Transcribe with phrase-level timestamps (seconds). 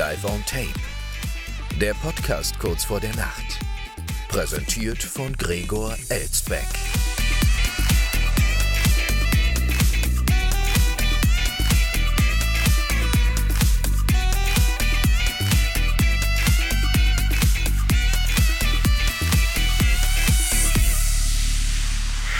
[0.00, 0.72] Live on Tape.
[1.78, 3.58] Der Podcast kurz vor der Nacht.
[4.30, 6.64] Präsentiert von Gregor Elstbeck.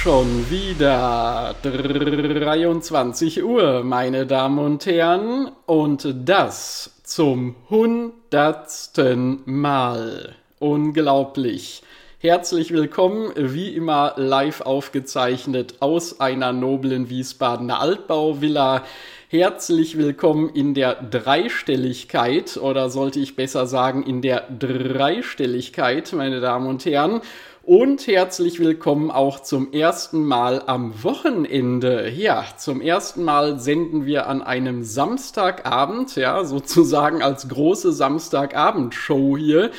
[0.02, 6.79] Schon wieder 23 Uhr, meine Damen und Herren, und das
[7.10, 10.36] zum hundertsten Mal.
[10.60, 11.82] Unglaublich.
[12.20, 18.84] Herzlich willkommen, wie immer live aufgezeichnet aus einer noblen Wiesbadener Altbauvilla.
[19.28, 26.68] Herzlich willkommen in der Dreistelligkeit oder sollte ich besser sagen in der Dreistelligkeit, meine Damen
[26.68, 27.22] und Herren
[27.62, 32.08] und herzlich willkommen auch zum ersten Mal am Wochenende.
[32.08, 39.70] Ja, zum ersten Mal senden wir an einem Samstagabend, ja, sozusagen als große Samstagabendshow hier.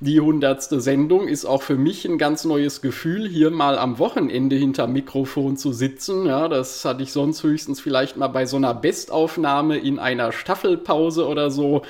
[0.00, 4.56] Die hundertste Sendung ist auch für mich ein ganz neues Gefühl, hier mal am Wochenende
[4.56, 6.26] hinter Mikrofon zu sitzen.
[6.26, 11.26] Ja, das hatte ich sonst höchstens vielleicht mal bei so einer Bestaufnahme in einer Staffelpause
[11.26, 11.82] oder so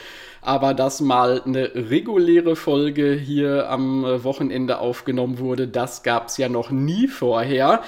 [0.42, 6.36] aber dass mal eine reguläre Folge hier am äh, Wochenende aufgenommen wurde, das gab es
[6.36, 7.83] ja noch nie vorher.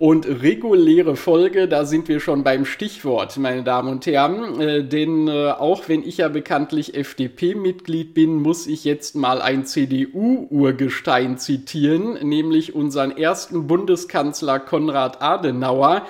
[0.00, 4.58] Und reguläre Folge, da sind wir schon beim Stichwort, meine Damen und Herren.
[4.58, 9.66] Äh, denn äh, auch wenn ich ja bekanntlich FDP-Mitglied bin, muss ich jetzt mal ein
[9.66, 16.06] CDU-Urgestein zitieren, nämlich unseren ersten Bundeskanzler Konrad Adenauer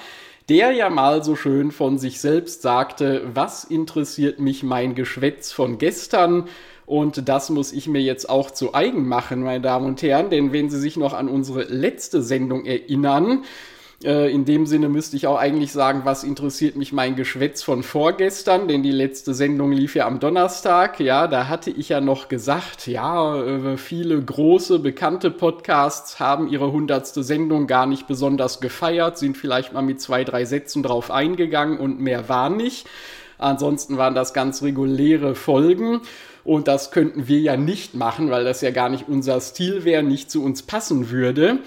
[0.51, 5.79] der ja mal so schön von sich selbst sagte, was interessiert mich mein Geschwätz von
[5.79, 6.49] gestern?
[6.87, 10.53] Und das muss ich mir jetzt auch zu eigen machen, meine Damen und Herren, denn
[10.53, 13.45] wenn Sie sich noch an unsere letzte Sendung erinnern,
[14.03, 17.83] äh, in dem Sinne müsste ich auch eigentlich sagen, was interessiert mich mein Geschwätz von
[17.83, 21.01] vorgestern, denn die letzte Sendung lief ja am Donnerstag.
[21.01, 26.73] Ja, da hatte ich ja noch gesagt, ja, äh, viele große, bekannte Podcasts haben ihre
[26.73, 31.79] hundertste Sendung gar nicht besonders gefeiert, sind vielleicht mal mit zwei, drei Sätzen drauf eingegangen
[31.79, 32.87] und mehr war nicht.
[33.37, 36.01] Ansonsten waren das ganz reguläre Folgen.
[36.43, 40.03] Und das könnten wir ja nicht machen, weil das ja gar nicht unser Stil wäre,
[40.03, 41.59] nicht zu uns passen würde.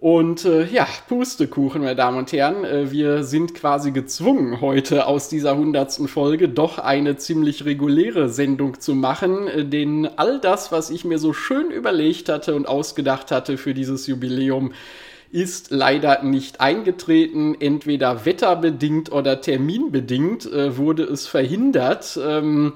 [0.00, 5.28] Und äh, ja, Pustekuchen, meine Damen und Herren, äh, wir sind quasi gezwungen, heute aus
[5.28, 10.88] dieser hundertsten Folge doch eine ziemlich reguläre Sendung zu machen, äh, denn all das, was
[10.88, 14.72] ich mir so schön überlegt hatte und ausgedacht hatte für dieses Jubiläum,
[15.32, 17.54] ist leider nicht eingetreten.
[17.60, 22.18] Entweder wetterbedingt oder terminbedingt äh, wurde es verhindert.
[22.26, 22.72] Ähm,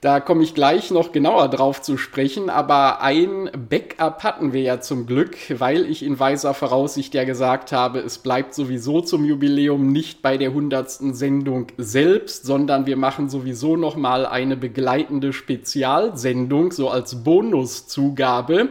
[0.00, 4.80] da komme ich gleich noch genauer drauf zu sprechen, aber ein Backup hatten wir ja
[4.80, 9.90] zum Glück, weil ich in weiser Voraussicht ja gesagt habe, es bleibt sowieso zum Jubiläum
[9.92, 16.72] nicht bei der hundertsten Sendung selbst, sondern wir machen sowieso noch mal eine begleitende Spezialsendung
[16.72, 18.68] so als Bonuszugabe.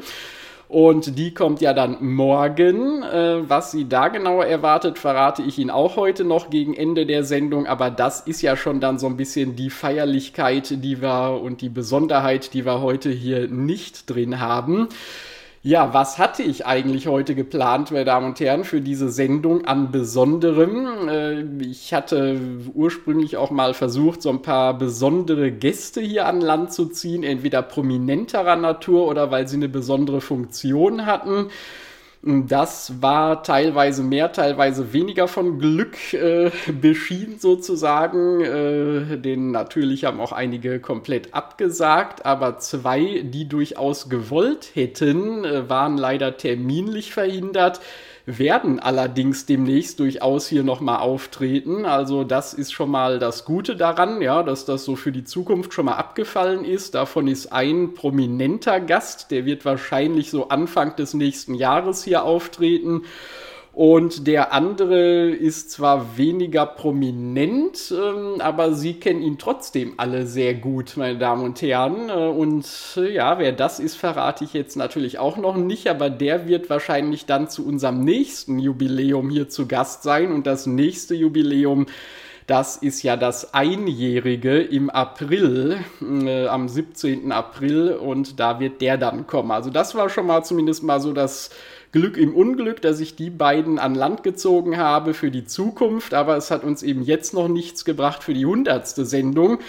[0.67, 3.03] Und die kommt ja dann morgen.
[3.03, 7.23] Äh, was sie da genauer erwartet, verrate ich Ihnen auch heute noch gegen Ende der
[7.23, 7.67] Sendung.
[7.67, 11.69] Aber das ist ja schon dann so ein bisschen die Feierlichkeit, die wir und die
[11.69, 14.89] Besonderheit, die wir heute hier nicht drin haben.
[15.67, 19.89] Ja, was hatte ich eigentlich heute geplant, meine Damen und Herren, für diese Sendung an
[19.91, 21.09] Besonderem?
[21.09, 22.39] Äh, ich hatte
[22.75, 27.63] ursprünglich auch mal versucht, so ein paar besondere Gäste hier an Land zu ziehen, entweder
[27.63, 31.47] prominenterer Natur oder weil sie eine besondere Funktion hatten.
[32.21, 38.41] Das war teilweise mehr, teilweise weniger von Glück äh, beschieden sozusagen.
[38.41, 45.69] Äh, den natürlich haben auch einige komplett abgesagt, aber zwei, die durchaus gewollt hätten, äh,
[45.69, 47.79] waren leider terminlich verhindert
[48.25, 51.85] werden allerdings demnächst durchaus hier nochmal auftreten.
[51.85, 55.73] Also das ist schon mal das Gute daran, ja, dass das so für die Zukunft
[55.73, 56.95] schon mal abgefallen ist.
[56.95, 63.03] Davon ist ein prominenter Gast, der wird wahrscheinlich so Anfang des nächsten Jahres hier auftreten.
[63.75, 70.53] Und der andere ist zwar weniger prominent, ähm, aber Sie kennen ihn trotzdem alle sehr
[70.53, 72.07] gut, meine Damen und Herren.
[72.07, 76.09] Äh, und äh, ja, wer das ist, verrate ich jetzt natürlich auch noch nicht, aber
[76.09, 80.31] der wird wahrscheinlich dann zu unserem nächsten Jubiläum hier zu Gast sein.
[80.31, 81.87] Und das nächste Jubiläum,
[82.47, 87.33] das ist ja das Einjährige im April, äh, am 17.
[87.33, 87.91] April.
[87.91, 89.51] Und da wird der dann kommen.
[89.51, 91.49] Also das war schon mal zumindest mal so das
[91.95, 96.35] Glück im Unglück, dass ich die beiden an Land gezogen habe für die Zukunft, aber
[96.35, 99.59] es hat uns eben jetzt noch nichts gebracht für die hundertste Sendung.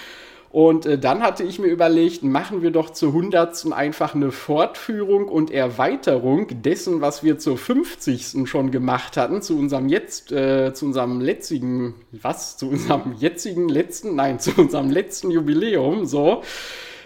[0.50, 3.73] Und äh, dann hatte ich mir überlegt, machen wir doch zur 100.
[3.73, 8.49] einfach eine Fortführung und Erweiterung dessen, was wir zur 50.
[8.49, 12.56] schon gemacht hatten, zu unserem jetzt, äh, zu unserem letztigen, was?
[12.56, 16.43] Zu unserem jetzigen letzten, nein, zu unserem letzten Jubiläum, so.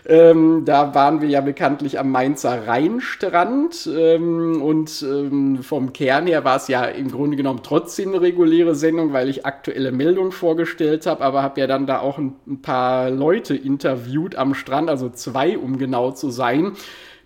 [0.06, 6.44] Ähm, da waren wir ja bekanntlich am Mainzer Rheinstrand ähm, und ähm, vom Kern her
[6.44, 11.06] war es ja im Grunde genommen trotzdem eine reguläre Sendung, weil ich aktuelle Meldungen vorgestellt
[11.06, 15.11] habe, aber habe ja dann da auch ein, ein paar Leute interviewt am Strand, also
[15.11, 16.73] zwei, um genau zu sein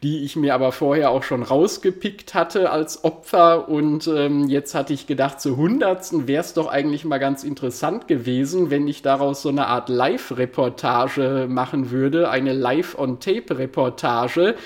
[0.05, 3.71] die ich mir aber vorher auch schon rausgepickt hatte als Opfer.
[3.71, 8.07] Und ähm, jetzt hatte ich gedacht, zu Hundertsten wäre es doch eigentlich mal ganz interessant
[8.07, 14.57] gewesen, wenn ich daraus so eine Art Live-Reportage machen würde, eine Live-on-Tape-Reportage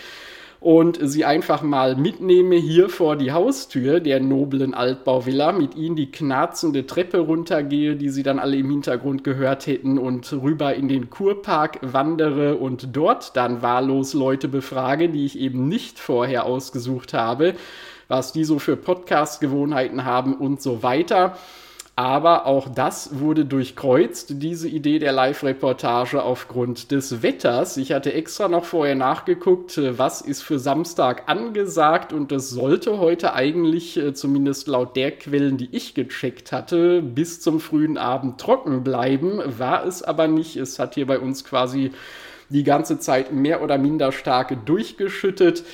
[0.61, 6.11] und sie einfach mal mitnehme hier vor die Haustür der noblen Altbauvilla, mit ihnen die
[6.11, 11.11] knarzende Treppe runtergehe, die sie dann alle im Hintergrund gehört hätten und rüber in den
[11.11, 17.55] Kurpark wandere und dort dann wahllos Leute befrage, die ich eben nicht vorher ausgesucht habe,
[18.09, 21.37] was die so für Podcast-Gewohnheiten haben und so weiter.
[21.99, 27.77] Aber auch das wurde durchkreuzt, diese Idee der Live-Reportage aufgrund des Wetters.
[27.77, 33.01] Ich hatte extra noch vorher nachgeguckt, äh, was ist für Samstag angesagt und es sollte
[33.01, 38.41] heute eigentlich, äh, zumindest laut der Quellen, die ich gecheckt hatte, bis zum frühen Abend
[38.41, 39.43] trocken bleiben.
[39.59, 40.55] War es aber nicht.
[40.55, 41.91] Es hat hier bei uns quasi
[42.49, 45.65] die ganze Zeit mehr oder minder stark durchgeschüttet.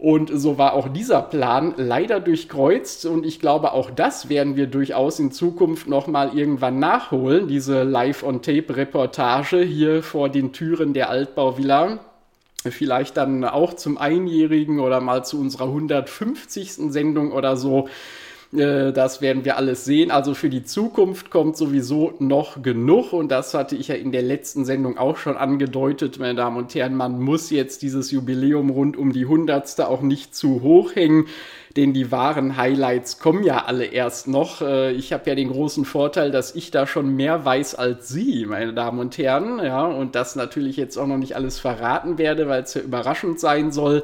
[0.00, 4.66] Und so war auch dieser Plan leider durchkreuzt und ich glaube, auch das werden wir
[4.66, 11.98] durchaus in Zukunft nochmal irgendwann nachholen, diese Live-on-Tape-Reportage hier vor den Türen der Altbauvilla.
[12.64, 16.90] Vielleicht dann auch zum Einjährigen oder mal zu unserer 150.
[16.90, 17.90] Sendung oder so.
[18.52, 20.10] Äh, das werden wir alles sehen.
[20.10, 23.12] Also für die Zukunft kommt sowieso noch genug.
[23.12, 26.74] Und das hatte ich ja in der letzten Sendung auch schon angedeutet, meine Damen und
[26.74, 26.94] Herren.
[26.96, 31.26] Man muss jetzt dieses Jubiläum rund um die Hundertste auch nicht zu hoch hängen.
[31.76, 34.60] Denn die wahren Highlights kommen ja alle erst noch.
[34.60, 38.44] Äh, ich habe ja den großen Vorteil, dass ich da schon mehr weiß als Sie,
[38.46, 39.60] meine Damen und Herren.
[39.64, 43.38] Ja, und das natürlich jetzt auch noch nicht alles verraten werde, weil es ja überraschend
[43.38, 44.02] sein soll.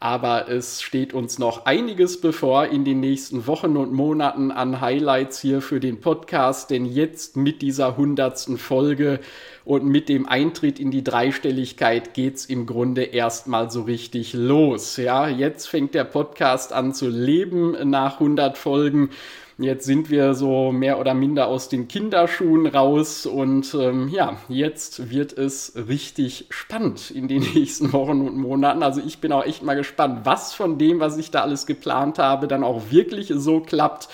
[0.00, 5.40] Aber es steht uns noch einiges bevor in den nächsten Wochen und Monaten an Highlights
[5.40, 6.70] hier für den Podcast.
[6.70, 9.20] Denn jetzt mit dieser hundertsten Folge
[9.64, 14.96] und mit dem Eintritt in die Dreistelligkeit geht's im Grunde erstmal so richtig los.
[14.96, 19.10] Ja, jetzt fängt der Podcast an zu leben nach 100 Folgen.
[19.56, 25.10] Jetzt sind wir so mehr oder minder aus den Kinderschuhen raus und ähm, ja, jetzt
[25.10, 28.82] wird es richtig spannend in den nächsten Wochen und Monaten.
[28.82, 32.18] Also ich bin auch echt mal gespannt, was von dem, was ich da alles geplant
[32.18, 34.08] habe, dann auch wirklich so klappt.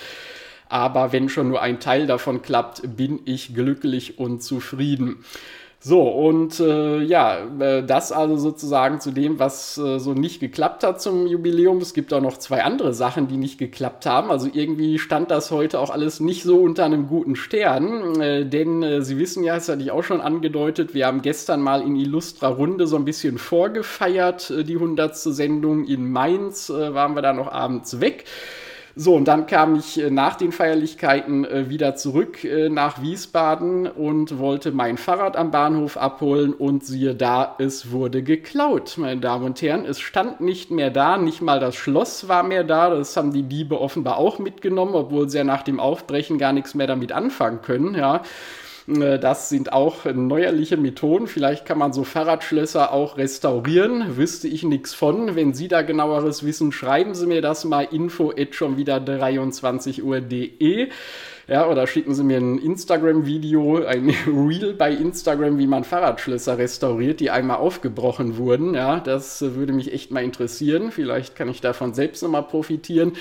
[0.69, 5.25] Aber wenn schon nur ein Teil davon klappt, bin ich glücklich und zufrieden.
[5.83, 10.83] So, und äh, ja, äh, das also sozusagen zu dem, was äh, so nicht geklappt
[10.83, 11.79] hat zum Jubiläum.
[11.79, 14.29] Es gibt auch noch zwei andere Sachen, die nicht geklappt haben.
[14.29, 18.21] Also irgendwie stand das heute auch alles nicht so unter einem guten Stern.
[18.21, 21.61] Äh, denn äh, Sie wissen ja, das hatte ich auch schon angedeutet, wir haben gestern
[21.61, 25.15] mal in Illustra Runde so ein bisschen vorgefeiert, äh, die 100.
[25.17, 28.25] Sendung in Mainz, äh, waren wir da noch abends weg.
[29.03, 33.87] So, und dann kam ich äh, nach den Feierlichkeiten äh, wieder zurück äh, nach Wiesbaden
[33.87, 39.45] und wollte mein Fahrrad am Bahnhof abholen und siehe da, es wurde geklaut, meine Damen
[39.45, 39.85] und Herren.
[39.85, 42.91] Es stand nicht mehr da, nicht mal das Schloss war mehr da.
[42.91, 46.75] Das haben die Diebe offenbar auch mitgenommen, obwohl sie ja nach dem Aufbrechen gar nichts
[46.75, 48.21] mehr damit anfangen können, ja.
[48.99, 51.27] Äh, das sind auch neuerliche Methoden.
[51.27, 54.17] Vielleicht kann man so Fahrradschlösser auch restaurieren.
[54.17, 55.35] Wüsste ich nichts von.
[55.35, 60.89] Wenn Sie da genaueres wissen, schreiben Sie mir das mal info schon wieder 23 Uhr.de.
[61.47, 67.19] Ja, oder schicken Sie mir ein Instagram-Video, ein Reel bei Instagram, wie man Fahrradschlösser restauriert,
[67.19, 68.73] die einmal aufgebrochen wurden.
[68.73, 70.91] Ja, das würde mich echt mal interessieren.
[70.91, 73.13] Vielleicht kann ich davon selbst nochmal profitieren.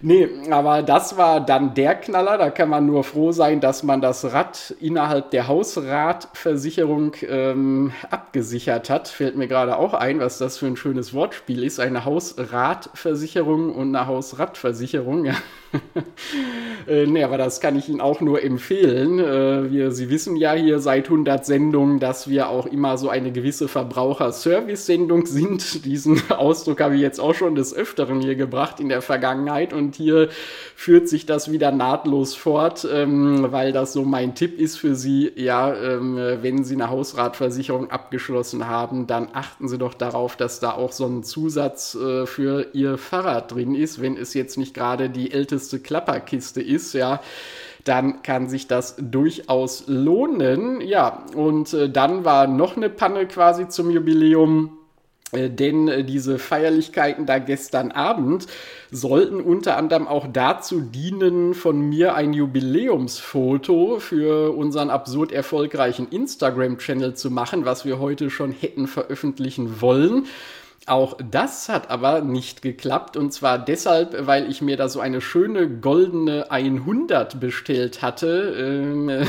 [0.00, 2.38] Nee, aber das war dann der Knaller.
[2.38, 8.90] Da kann man nur froh sein, dass man das Rad innerhalb der Hausratversicherung ähm, abgesichert
[8.90, 9.08] hat.
[9.08, 11.80] Fällt mir gerade auch ein, was das für ein schönes Wortspiel ist.
[11.80, 15.24] Eine Hausratversicherung und eine Hausradversicherung.
[15.24, 15.34] Ja.
[16.88, 19.18] äh, nee, aber das kann ich Ihnen auch nur empfehlen.
[19.18, 23.32] Äh, wir, Sie wissen ja hier seit 100 Sendungen, dass wir auch immer so eine
[23.32, 25.84] gewisse Verbraucherservice-Sendung sind.
[25.84, 29.87] Diesen Ausdruck habe ich jetzt auch schon des Öfteren hier gebracht in der Vergangenheit und
[29.94, 30.28] hier
[30.74, 35.32] führt sich das wieder nahtlos fort, ähm, weil das so mein Tipp ist für Sie.
[35.36, 40.72] Ja, ähm, wenn Sie eine Hausratversicherung abgeschlossen haben, dann achten Sie doch darauf, dass da
[40.72, 45.10] auch so ein Zusatz äh, für Ihr Fahrrad drin ist, wenn es jetzt nicht gerade
[45.10, 47.20] die älteste älteste Klapperkiste ist, ja,
[47.84, 50.80] dann kann sich das durchaus lohnen.
[50.80, 54.77] Ja, und äh, dann war noch eine Panne quasi zum Jubiläum.
[55.32, 58.46] Äh, denn äh, diese Feierlichkeiten da gestern Abend
[58.90, 67.14] sollten unter anderem auch dazu dienen, von mir ein Jubiläumsfoto für unseren absurd erfolgreichen Instagram-Channel
[67.14, 70.26] zu machen, was wir heute schon hätten veröffentlichen wollen.
[70.88, 75.20] Auch das hat aber nicht geklappt und zwar deshalb, weil ich mir da so eine
[75.20, 79.26] schöne goldene 100 bestellt hatte,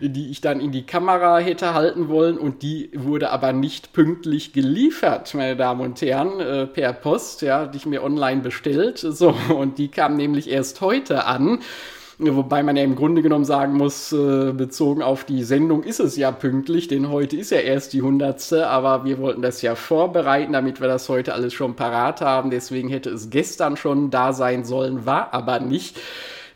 [0.00, 3.92] äh, die ich dann in die Kamera hätte halten wollen und die wurde aber nicht
[3.92, 8.98] pünktlich geliefert, meine Damen und Herren, äh, per Post, ja, die ich mir online bestellt.
[8.98, 11.60] So, und die kam nämlich erst heute an.
[12.20, 16.16] Wobei man ja im Grunde genommen sagen muss, äh, bezogen auf die Sendung ist es
[16.16, 20.52] ja pünktlich, denn heute ist ja erst die hundertste, aber wir wollten das ja vorbereiten,
[20.52, 22.50] damit wir das heute alles schon parat haben.
[22.50, 25.96] Deswegen hätte es gestern schon da sein sollen, war aber nicht.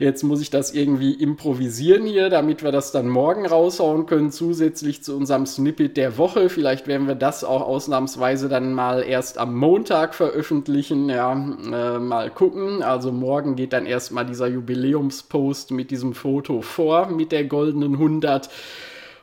[0.02, 5.04] Jetzt muss ich das irgendwie improvisieren hier, damit wir das dann morgen raushauen können, zusätzlich
[5.04, 6.48] zu unserem Snippet der Woche.
[6.48, 11.08] Vielleicht werden wir das auch ausnahmsweise dann mal erst am Montag veröffentlichen.
[11.08, 12.82] Ja, äh, mal gucken.
[12.82, 18.50] Also morgen geht dann erstmal dieser Jubiläumspost mit diesem Foto vor, mit der goldenen 100.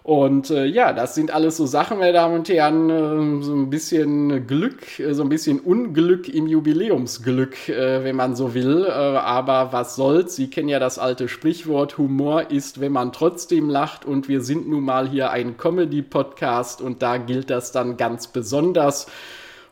[0.10, 3.70] Und äh, ja, das sind alles so Sachen, meine Damen und Herren, äh, so ein
[3.70, 8.86] bisschen Glück, äh, so ein bisschen Unglück im Jubiläumsglück, äh, wenn man so will.
[8.86, 10.36] Äh, aber was soll's?
[10.36, 14.04] Sie kennen ja das alte Sprichwort, Humor ist, wenn man trotzdem lacht.
[14.04, 19.06] Und wir sind nun mal hier ein Comedy-Podcast und da gilt das dann ganz besonders.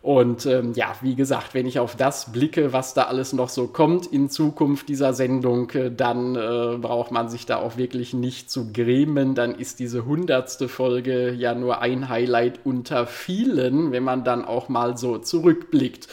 [0.02, 3.68] Und ähm, ja, wie gesagt, wenn ich auf das blicke, was da alles noch so
[3.68, 8.52] kommt in Zukunft dieser Sendung, äh, dann äh, braucht man sich da auch wirklich nicht
[8.52, 9.36] zu grämen.
[9.36, 14.70] Dann ist diese hundertste Folge ja nur ein Highlight unter vielen, wenn man dann auch
[14.70, 16.08] mal so zurückblickt.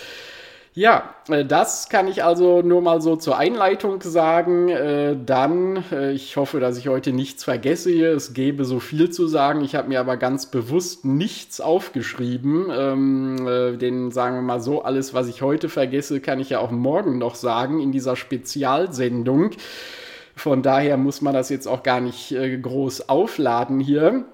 [0.77, 4.69] Ja, äh, das kann ich also nur mal so zur Einleitung sagen.
[4.69, 7.93] Äh, dann, äh, ich hoffe, dass ich heute nichts vergesse.
[8.05, 9.63] Es gäbe so viel zu sagen.
[9.63, 12.67] Ich habe mir aber ganz bewusst nichts aufgeschrieben.
[12.73, 16.73] Ähm, denn sagen wir mal so, alles, was ich heute vergesse, kann ich ja auch
[16.73, 19.51] morgen noch sagen in dieser Spezialsendung.
[20.35, 24.25] Von daher muss man das jetzt auch gar nicht groß aufladen hier.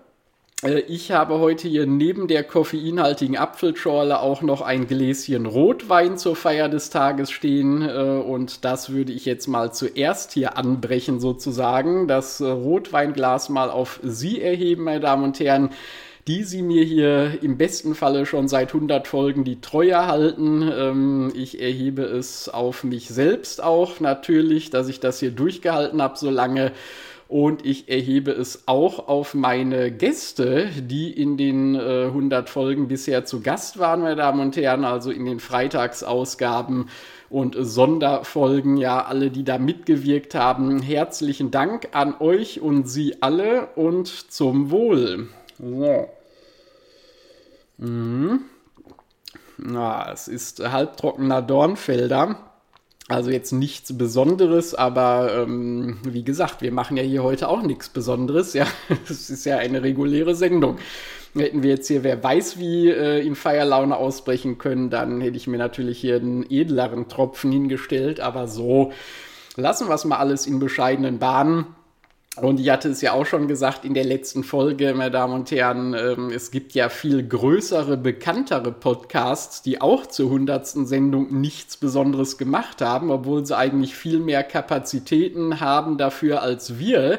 [0.62, 6.36] Äh, ich habe heute hier neben der koffeinhaltigen Apfelschorle auch noch ein Gläschen Rotwein zur
[6.36, 12.08] Feier des Tages stehen äh, und das würde ich jetzt mal zuerst hier anbrechen sozusagen.
[12.08, 15.70] Das äh, Rotweinglas mal auf Sie erheben, meine Damen und Herren
[16.26, 20.70] die sie mir hier im besten Falle schon seit 100 Folgen die Treue halten.
[20.72, 26.18] Ähm, ich erhebe es auf mich selbst auch natürlich, dass ich das hier durchgehalten habe
[26.18, 26.72] so lange.
[27.30, 33.24] Und ich erhebe es auch auf meine Gäste, die in den äh, 100 Folgen bisher
[33.24, 36.88] zu Gast waren, meine Damen und Herren, also in den Freitagsausgaben
[37.28, 40.82] und Sonderfolgen, ja, alle, die da mitgewirkt haben.
[40.82, 45.28] Herzlichen Dank an euch und Sie alle und zum Wohl.
[45.60, 46.08] So.
[47.78, 48.40] Mhm.
[49.56, 52.49] Na, es ist halbtrockener Dornfelder.
[53.10, 57.88] Also jetzt nichts Besonderes, aber ähm, wie gesagt, wir machen ja hier heute auch nichts
[57.88, 58.54] Besonderes.
[58.54, 58.68] Ja,
[59.10, 60.78] es ist ja eine reguläre Sendung.
[61.34, 65.48] Hätten wir jetzt hier, wer weiß, wie äh, in Feierlaune ausbrechen können, dann hätte ich
[65.48, 68.20] mir natürlich hier einen edleren Tropfen hingestellt.
[68.20, 68.92] Aber so
[69.56, 71.66] lassen wir es mal alles in bescheidenen Bahnen.
[72.36, 75.50] Und ich hatte es ja auch schon gesagt in der letzten Folge, meine Damen und
[75.50, 81.76] Herren, ähm, es gibt ja viel größere, bekanntere Podcasts, die auch zur hundertsten Sendung nichts
[81.76, 87.18] Besonderes gemacht haben, obwohl sie eigentlich viel mehr Kapazitäten haben dafür als wir.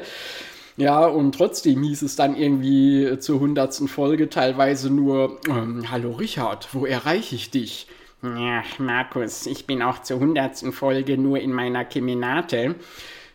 [0.78, 6.68] Ja, und trotzdem hieß es dann irgendwie zur hundertsten Folge teilweise nur, ähm, Hallo Richard,
[6.72, 7.86] wo erreiche ich dich?
[8.22, 12.76] Ja, Markus, ich bin auch zur hundertsten Folge nur in meiner Kemenate.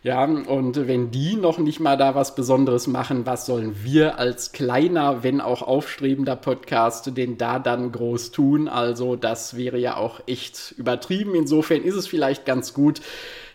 [0.04, 4.52] Ja, und wenn die noch nicht mal da was Besonderes machen, was sollen wir als
[4.52, 8.68] kleiner, wenn auch aufstrebender Podcast denn da dann groß tun?
[8.68, 11.34] Also das wäre ja auch echt übertrieben.
[11.34, 13.00] Insofern ist es vielleicht ganz gut,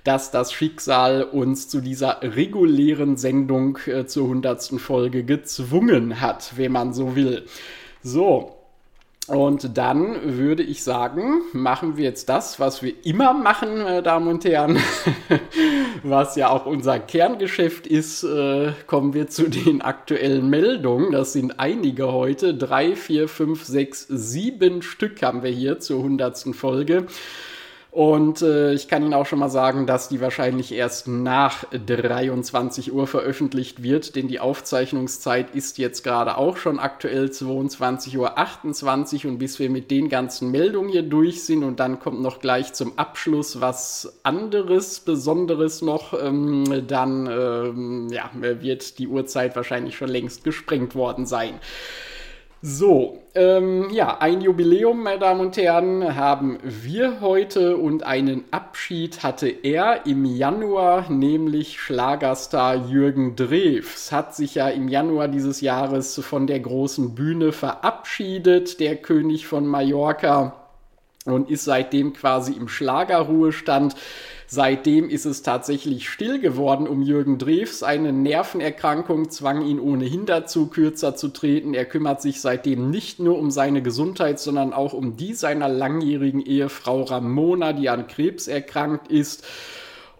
[0.03, 6.73] dass das Schicksal uns zu dieser regulären Sendung äh, zur hundertsten Folge gezwungen hat, wenn
[6.73, 7.45] man so will.
[8.01, 8.52] So,
[9.27, 14.27] und dann würde ich sagen, machen wir jetzt das, was wir immer machen, meine Damen
[14.27, 14.77] und Herren,
[16.03, 18.23] was ja auch unser Kerngeschäft ist.
[18.23, 21.13] Äh, kommen wir zu den aktuellen Meldungen.
[21.13, 22.53] Das sind einige heute.
[22.53, 27.07] Drei, vier, fünf, sechs, sieben Stück haben wir hier zur hundertsten Folge.
[27.93, 32.91] Und äh, ich kann Ihnen auch schon mal sagen, dass die wahrscheinlich erst nach 23
[32.91, 39.37] Uhr veröffentlicht wird, denn die Aufzeichnungszeit ist jetzt gerade auch schon aktuell 22.28 Uhr und
[39.37, 42.97] bis wir mit den ganzen Meldungen hier durch sind und dann kommt noch gleich zum
[42.97, 50.43] Abschluss was anderes, Besonderes noch, ähm, dann ähm, ja, wird die Uhrzeit wahrscheinlich schon längst
[50.43, 51.59] gesprengt worden sein.
[52.65, 59.21] So, ähm, ja, ein Jubiläum, meine Damen und Herren, haben wir heute und einen Abschied
[59.21, 64.13] hatte er im Januar, nämlich Schlagerstar Jürgen Drews.
[64.13, 69.67] Hat sich ja im Januar dieses Jahres von der großen Bühne verabschiedet, der König von
[69.67, 70.55] Mallorca,
[71.25, 73.93] und ist seitdem quasi im Schlagerruhestand.
[74.53, 77.81] Seitdem ist es tatsächlich still geworden um Jürgen Drews.
[77.81, 81.73] Eine Nervenerkrankung zwang ihn ohnehin dazu, kürzer zu treten.
[81.73, 86.39] Er kümmert sich seitdem nicht nur um seine Gesundheit, sondern auch um die seiner langjährigen
[86.39, 89.43] Ehefrau Ramona, die an Krebs erkrankt ist.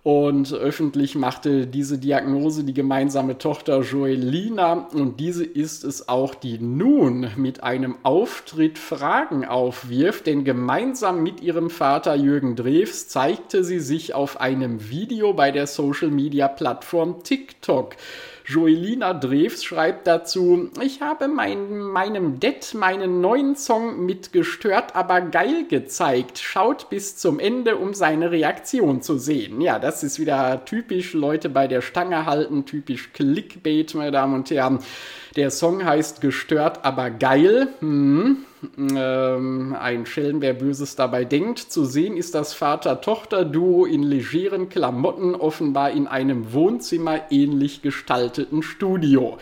[0.04, 4.90] Und öffentlich machte diese Diagnose die gemeinsame Tochter Joelina.
[4.94, 10.28] Und diese ist es auch, die nun mit einem Auftritt Fragen aufwirft.
[10.28, 15.68] Denn gemeinsam mit ihrem Vater Jürgen Drews zeigte sie sich auf einem Video bei der
[15.68, 17.96] Social-Media-Plattform TikTok.
[18.46, 25.22] Joelina Drews schreibt dazu, ich habe mein, meinem Det meinen neuen Song mit gestört, aber
[25.22, 26.40] geil gezeigt.
[26.40, 29.62] Schaut bis zum Ende, um seine Reaktion zu sehen.
[29.62, 34.52] Ja, das ist wieder typisch Leute bei der Stange halten, typisch Clickbait, meine Damen und
[34.52, 34.80] Herren.
[35.38, 37.70] Der Song heißt Gestört, aber geil.
[37.80, 38.46] Hm.
[38.78, 41.60] Ähm, ein Schelm, wer Böses dabei denkt.
[41.60, 49.38] Zu sehen ist das Vater-Tochter-Duo in legeren Klamotten, offenbar in einem Wohnzimmer ähnlich gestalteten Studio.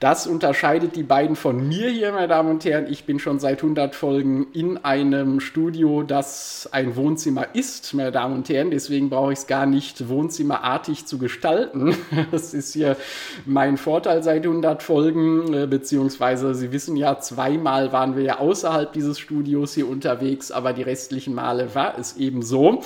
[0.00, 2.86] Das unterscheidet die beiden von mir hier, meine Damen und Herren.
[2.90, 8.36] Ich bin schon seit 100 Folgen in einem Studio, das ein Wohnzimmer ist, meine Damen
[8.36, 8.70] und Herren.
[8.70, 11.94] Deswegen brauche ich es gar nicht wohnzimmerartig zu gestalten.
[12.30, 12.96] Das ist hier
[13.44, 18.92] mein Vorteil seit 100 Folgen, äh, beziehungsweise Sie wissen ja, zweimal waren wir ja außerhalb
[18.92, 22.82] dieses Studios hier unterwegs, aber die restlichen Male war es eben so.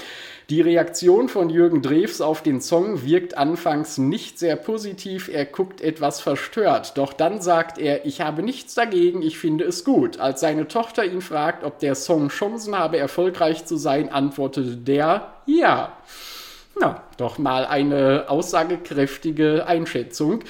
[0.51, 5.81] Die Reaktion von Jürgen Drews auf den Song wirkt anfangs nicht sehr positiv, er guckt
[5.81, 10.21] etwas verstört, doch dann sagt er, ich habe nichts dagegen, ich finde es gut.
[10.21, 15.33] Als seine Tochter ihn fragt, ob der Song Chancen habe, erfolgreich zu sein, antwortete der,
[15.47, 15.97] ja.
[16.81, 20.41] Na, doch mal eine aussagekräftige Einschätzung.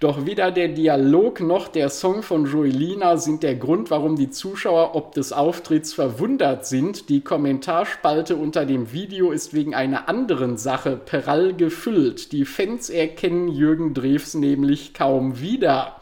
[0.00, 4.94] Doch weder der Dialog noch der Song von Joelina sind der Grund, warum die Zuschauer
[4.94, 7.10] ob des Auftritts verwundert sind.
[7.10, 12.32] Die Kommentarspalte unter dem Video ist wegen einer anderen Sache perall gefüllt.
[12.32, 15.96] Die Fans erkennen Jürgen Drews nämlich kaum wieder.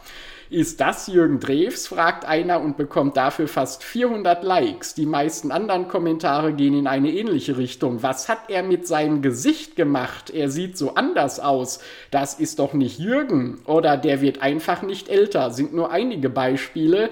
[0.52, 1.86] Ist das Jürgen Drews?
[1.86, 4.92] fragt einer und bekommt dafür fast 400 Likes.
[4.92, 8.02] Die meisten anderen Kommentare gehen in eine ähnliche Richtung.
[8.02, 10.28] Was hat er mit seinem Gesicht gemacht?
[10.28, 11.80] Er sieht so anders aus.
[12.10, 13.62] Das ist doch nicht Jürgen.
[13.64, 15.52] Oder der wird einfach nicht älter.
[15.52, 17.08] Sind nur einige Beispiele.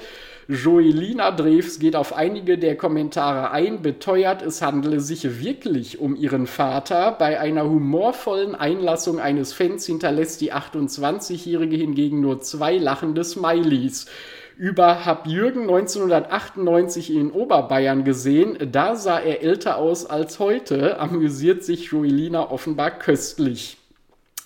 [0.53, 6.49] Joelina Drews geht auf einige der Kommentare ein, beteuert, es handele sich wirklich um ihren
[6.49, 7.13] Vater.
[7.13, 14.07] Bei einer humorvollen Einlassung eines Fans hinterlässt die 28-Jährige hingegen nur zwei lachende Smileys
[14.57, 18.59] über Hab Jürgen 1998 in Oberbayern gesehen.
[18.73, 23.80] Da sah er älter aus als heute, amüsiert sich Joelina offenbar köstlich.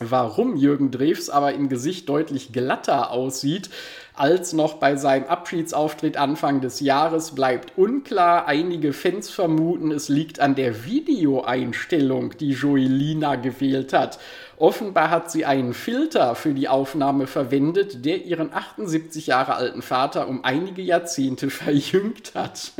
[0.01, 3.71] Warum Jürgen Drews aber im Gesicht deutlich glatter aussieht,
[4.17, 8.47] als noch bei seinem Abschiedsauftritt Anfang des Jahres bleibt unklar.
[8.47, 14.19] Einige Fans vermuten, es liegt an der Videoeinstellung, die Joelina gewählt hat.
[14.57, 20.29] Offenbar hat sie einen Filter für die Aufnahme verwendet, der ihren 78 Jahre alten Vater
[20.29, 22.73] um einige Jahrzehnte verjüngt hat.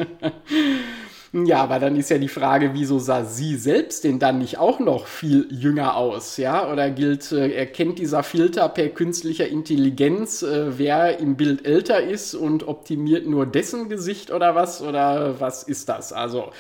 [1.37, 4.79] Ja, aber dann ist ja die Frage, wieso sah sie selbst denn dann nicht auch
[4.79, 6.71] noch viel jünger aus, ja?
[6.71, 12.37] Oder gilt, äh, erkennt dieser Filter per künstlicher Intelligenz, äh, wer im Bild älter ist
[12.37, 14.81] und optimiert nur dessen Gesicht oder was?
[14.81, 16.13] Oder was ist das?
[16.13, 16.53] Also,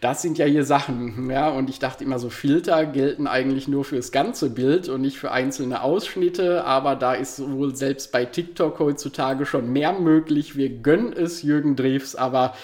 [0.00, 3.84] das sind ja hier Sachen, ja, und ich dachte immer so, Filter gelten eigentlich nur
[3.84, 8.78] fürs ganze Bild und nicht für einzelne Ausschnitte, aber da ist wohl selbst bei TikTok
[8.78, 10.56] heutzutage schon mehr möglich.
[10.56, 12.54] Wir gönnen es Jürgen Drews, aber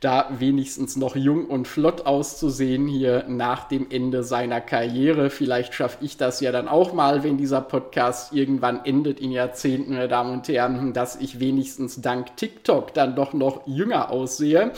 [0.00, 5.28] da wenigstens noch jung und flott auszusehen hier nach dem Ende seiner Karriere.
[5.28, 9.92] Vielleicht schaffe ich das ja dann auch mal, wenn dieser Podcast irgendwann endet in Jahrzehnten,
[9.92, 14.72] meine Damen und Herren, dass ich wenigstens dank TikTok dann doch noch jünger aussehe.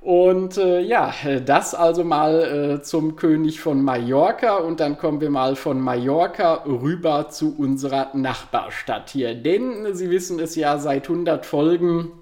[0.00, 1.12] Und äh, ja,
[1.44, 6.64] das also mal äh, zum König von Mallorca und dann kommen wir mal von Mallorca
[6.64, 9.34] rüber zu unserer Nachbarstadt hier.
[9.34, 12.12] Denn Sie wissen es ja, seit 100 Folgen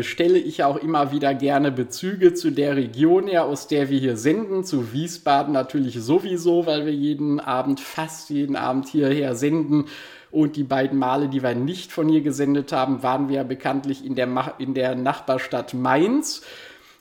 [0.00, 4.16] stelle ich auch immer wieder gerne Bezüge zu der Region her, aus der wir hier
[4.16, 9.86] senden, zu Wiesbaden natürlich sowieso, weil wir jeden Abend, fast jeden Abend hierher senden.
[10.30, 14.16] Und die beiden Male, die wir nicht von hier gesendet haben, waren wir bekanntlich in
[14.16, 16.42] der, in der Nachbarstadt Mainz.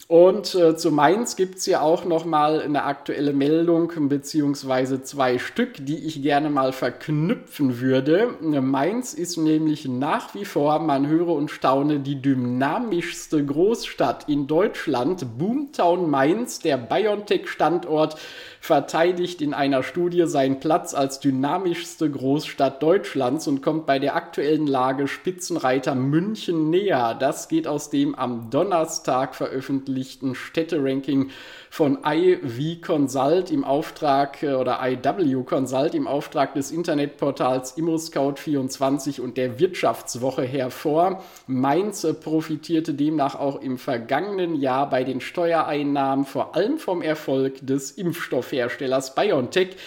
[0.10, 5.40] Und äh, zu Mainz gibt es ja auch noch mal eine aktuelle Meldung, beziehungsweise zwei
[5.40, 8.36] Stück, die ich gerne mal verknüpfen würde.
[8.42, 15.38] Mainz ist nämlich nach wie vor, man höre und staune, die dynamischste Großstadt in Deutschland.
[15.38, 18.18] Boomtown Mainz, der BioNTech-Standort,
[18.60, 24.68] verteidigt in einer Studie seinen Platz als dynamischste Großstadt Deutschlands und kommt bei der aktuellen
[24.68, 27.16] Lage Spitzenreiter München näher.
[27.18, 29.93] Das geht aus dem am Donnerstag veröffentlichten
[30.36, 31.30] Städteranking
[31.70, 39.38] von IV Consult im Auftrag äh, oder IW Consult im Auftrag des Internetportals ImmoScout24 und
[39.38, 41.24] der Wirtschaftswoche hervor.
[41.48, 47.66] Mainz äh, profitierte demnach auch im vergangenen Jahr bei den Steuereinnahmen vor allem vom Erfolg
[47.66, 49.78] des Impfstoffherstellers BioNTech.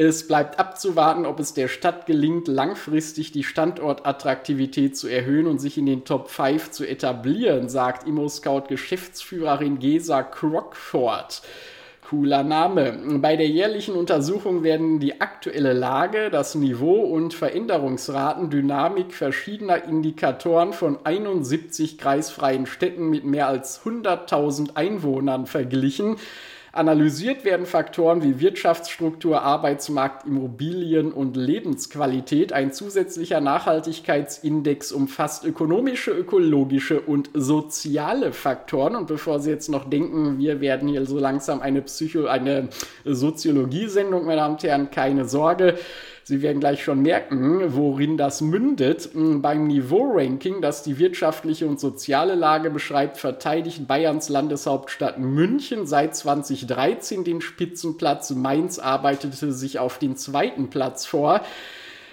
[0.00, 5.76] Es bleibt abzuwarten, ob es der Stadt gelingt, langfristig die Standortattraktivität zu erhöhen und sich
[5.76, 11.42] in den Top 5 zu etablieren, sagt ImmoScout-Geschäftsführerin Gesa Crockford.
[12.08, 13.18] Cooler Name.
[13.20, 20.74] Bei der jährlichen Untersuchung werden die aktuelle Lage, das Niveau und Veränderungsraten, Dynamik verschiedener Indikatoren
[20.74, 26.18] von 71 kreisfreien Städten mit mehr als 100.000 Einwohnern verglichen.
[26.78, 32.52] Analysiert werden Faktoren wie Wirtschaftsstruktur, Arbeitsmarkt, Immobilien und Lebensqualität.
[32.52, 38.94] Ein zusätzlicher Nachhaltigkeitsindex umfasst ökonomische, ökologische und soziale Faktoren.
[38.94, 42.68] Und bevor Sie jetzt noch denken, wir werden hier so langsam eine Psycho, eine
[43.04, 45.76] Soziologie-Sendung, meine Damen und Herren, keine Sorge.
[46.28, 49.08] Sie werden gleich schon merken, worin das mündet.
[49.14, 56.14] Hm, beim Niveau-Ranking, das die wirtschaftliche und soziale Lage beschreibt, verteidigt Bayerns Landeshauptstadt München seit
[56.14, 58.28] 2013 den Spitzenplatz.
[58.32, 61.40] Mainz arbeitete sich auf den zweiten Platz vor.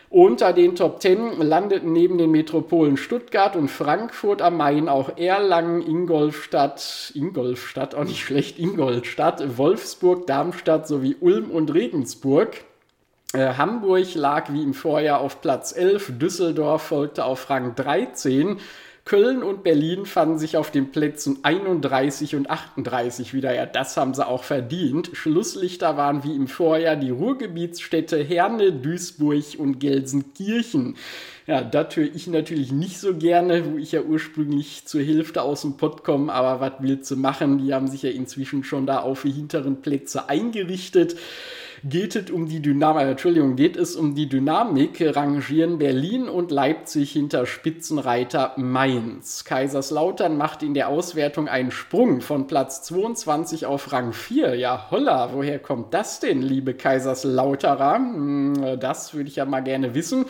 [0.10, 5.82] Unter den Top 10 landeten neben den Metropolen Stuttgart und Frankfurt am Main auch Erlangen,
[5.82, 12.64] Ingolstadt, Ingolstadt, auch nicht schlecht, Ingolstadt, Wolfsburg, Darmstadt sowie Ulm und Regensburg.
[13.36, 18.60] Äh, Hamburg lag wie im Vorjahr auf Platz 11, Düsseldorf folgte auf Rang 13.
[19.04, 23.54] Köln und Berlin fanden sich auf den Plätzen 31 und 38 wieder.
[23.54, 25.12] Ja, das haben sie auch verdient.
[25.14, 30.96] Schlusslichter waren wie im Vorjahr die Ruhrgebietsstädte Herne, Duisburg und Gelsenkirchen.
[31.46, 35.62] Ja, das höre ich natürlich nicht so gerne, wo ich ja ursprünglich zur Hälfte aus
[35.62, 37.60] dem Pott komme, aber was willst du machen?
[37.60, 41.16] Die haben sich ja inzwischen schon da auf die hinteren Plätze eingerichtet
[41.88, 46.50] geht es um die Dynamik, äh, Entschuldigung, geht es um die Dynamik, rangieren Berlin und
[46.50, 49.46] Leipzig hinter Spitzenreiter Mainz.
[49.46, 54.56] Kaiserslautern macht in der Auswertung einen Sprung von Platz 22 auf Rang 4.
[54.56, 57.96] Ja, holla, woher kommt das denn, liebe Kaiserslauterer?
[57.98, 60.26] Hm, das würde ich ja mal gerne wissen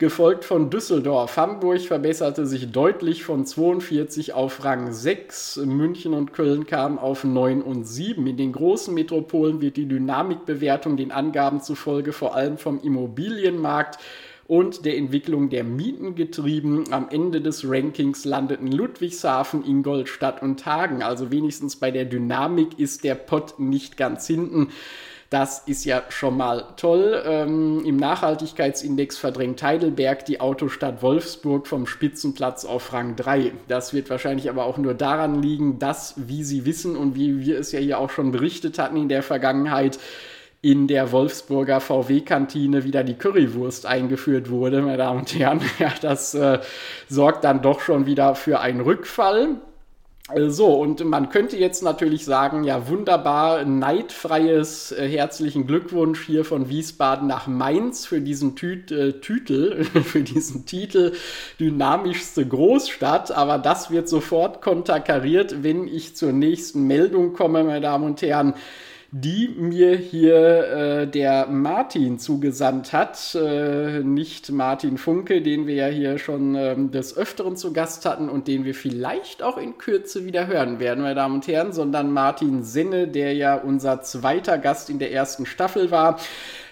[0.00, 1.36] gefolgt von Düsseldorf.
[1.36, 5.60] Hamburg verbesserte sich deutlich von 42 auf Rang 6.
[5.66, 8.26] München und Köln kamen auf 9 und 7.
[8.26, 13.98] In den großen Metropolen wird die Dynamikbewertung den Angaben zufolge vor allem vom Immobilienmarkt
[14.46, 16.84] und der Entwicklung der Mieten getrieben.
[16.90, 21.02] Am Ende des Rankings landeten Ludwigshafen, Ingolstadt und Hagen.
[21.02, 24.70] Also wenigstens bei der Dynamik ist der Pott nicht ganz hinten.
[25.30, 27.22] Das ist ja schon mal toll.
[27.24, 33.52] Ähm, Im Nachhaltigkeitsindex verdrängt Heidelberg die Autostadt Wolfsburg vom Spitzenplatz auf Rang 3.
[33.68, 37.60] Das wird wahrscheinlich aber auch nur daran liegen, dass, wie Sie wissen und wie wir
[37.60, 40.00] es ja hier auch schon berichtet hatten in der Vergangenheit,
[40.62, 45.60] in der Wolfsburger VW-Kantine wieder die Currywurst eingeführt wurde, meine Damen und Herren.
[45.78, 46.58] Ja, das äh,
[47.08, 49.60] sorgt dann doch schon wieder für einen Rückfall.
[50.48, 56.68] So, und man könnte jetzt natürlich sagen, ja wunderbar, neidfreies äh, herzlichen Glückwunsch hier von
[56.68, 61.12] Wiesbaden nach Mainz für diesen Tüt, äh, Tütel, für diesen Titel
[61.58, 68.04] dynamischste Großstadt, aber das wird sofort konterkariert, wenn ich zur nächsten Meldung komme, meine Damen
[68.04, 68.54] und Herren
[69.12, 73.34] die mir hier äh, der Martin zugesandt hat.
[73.34, 78.28] Äh, nicht Martin Funke, den wir ja hier schon ähm, des Öfteren zu Gast hatten
[78.28, 82.12] und den wir vielleicht auch in Kürze wieder hören werden, meine Damen und Herren, sondern
[82.12, 86.20] Martin Senne, der ja unser zweiter Gast in der ersten Staffel war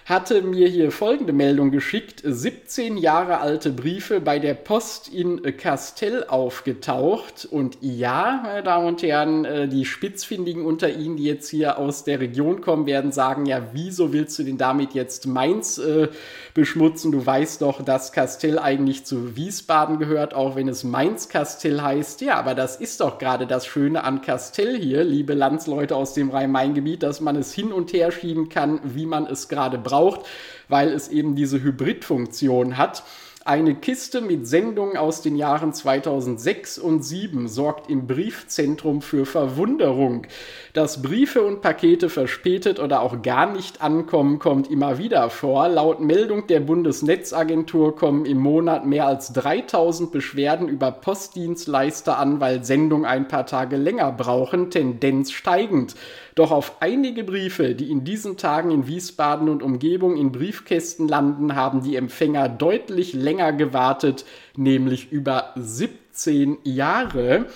[0.09, 2.23] hatte mir hier folgende Meldung geschickt.
[2.25, 7.45] 17 Jahre alte Briefe bei der Post in Castell aufgetaucht.
[7.45, 12.05] Und ja, meine Damen und Herren, äh, die Spitzfindigen unter Ihnen, die jetzt hier aus
[12.05, 16.07] der Region kommen, werden sagen, ja, wieso willst du denn damit jetzt Mainz äh,
[16.55, 17.11] beschmutzen?
[17.11, 22.21] Du weißt doch, dass Castell eigentlich zu Wiesbaden gehört, auch wenn es Mainz-Castell heißt.
[22.21, 26.31] Ja, aber das ist doch gerade das Schöne an Castell hier, liebe Landsleute aus dem
[26.31, 30.21] Rhein-Main-Gebiet, dass man es hin und her schieben kann, wie man es gerade braucht braucht,
[30.67, 33.03] weil es eben diese Hybridfunktion hat.
[33.45, 40.27] Eine Kiste mit Sendungen aus den Jahren 2006 und 2007 sorgt im Briefzentrum für Verwunderung.
[40.73, 45.67] Dass Briefe und Pakete verspätet oder auch gar nicht ankommen, kommt immer wieder vor.
[45.67, 52.63] Laut Meldung der Bundesnetzagentur kommen im Monat mehr als 3000 Beschwerden über Postdienstleister an, weil
[52.63, 55.95] Sendungen ein paar Tage länger brauchen, Tendenz steigend.
[56.39, 61.53] Doch auf einige Briefe, die in diesen Tagen in Wiesbaden und Umgebung in Briefkästen landen,
[61.53, 64.23] haben die Empfänger deutlich länger gewartet,
[64.55, 67.47] nämlich über 17 Jahre.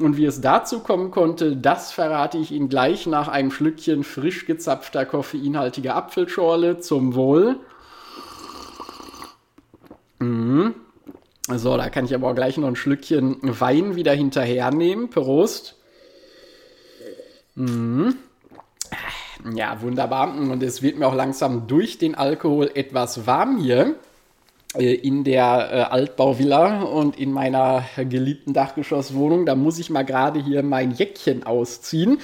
[0.00, 4.46] Und wie es dazu kommen konnte, das verrate ich Ihnen gleich nach einem Schlückchen frisch
[4.46, 7.56] gezapfter koffeinhaltiger Apfelschorle zum Wohl.
[10.20, 10.76] Mhm.
[11.56, 15.10] So, da kann ich aber auch gleich noch ein Schlückchen Wein wieder hinterhernehmen.
[15.10, 15.74] Prost.
[17.56, 18.14] Mhm.
[19.54, 20.36] Ja, wunderbar.
[20.36, 23.94] Und es wird mir auch langsam durch den Alkohol etwas warm hier
[24.76, 29.46] äh, in der äh, Altbauvilla und in meiner geliebten Dachgeschosswohnung.
[29.46, 32.18] Da muss ich mal gerade hier mein Jäckchen ausziehen.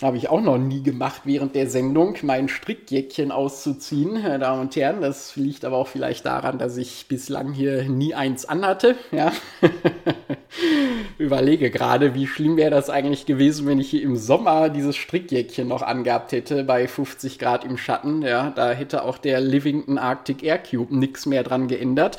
[0.00, 4.76] Habe ich auch noch nie gemacht während der Sendung, mein Strickjäckchen auszuziehen, meine Damen und
[4.76, 5.00] Herren.
[5.00, 8.94] Das liegt aber auch vielleicht daran, dass ich bislang hier nie eins anhatte.
[9.10, 9.32] Ja.
[11.18, 15.66] Überlege gerade, wie schlimm wäre das eigentlich gewesen, wenn ich hier im Sommer dieses Strickjäckchen
[15.66, 18.22] noch angehabt hätte bei 50 Grad im Schatten.
[18.22, 22.18] Ja, da hätte auch der Livington Arctic Air Cube nichts mehr dran geändert.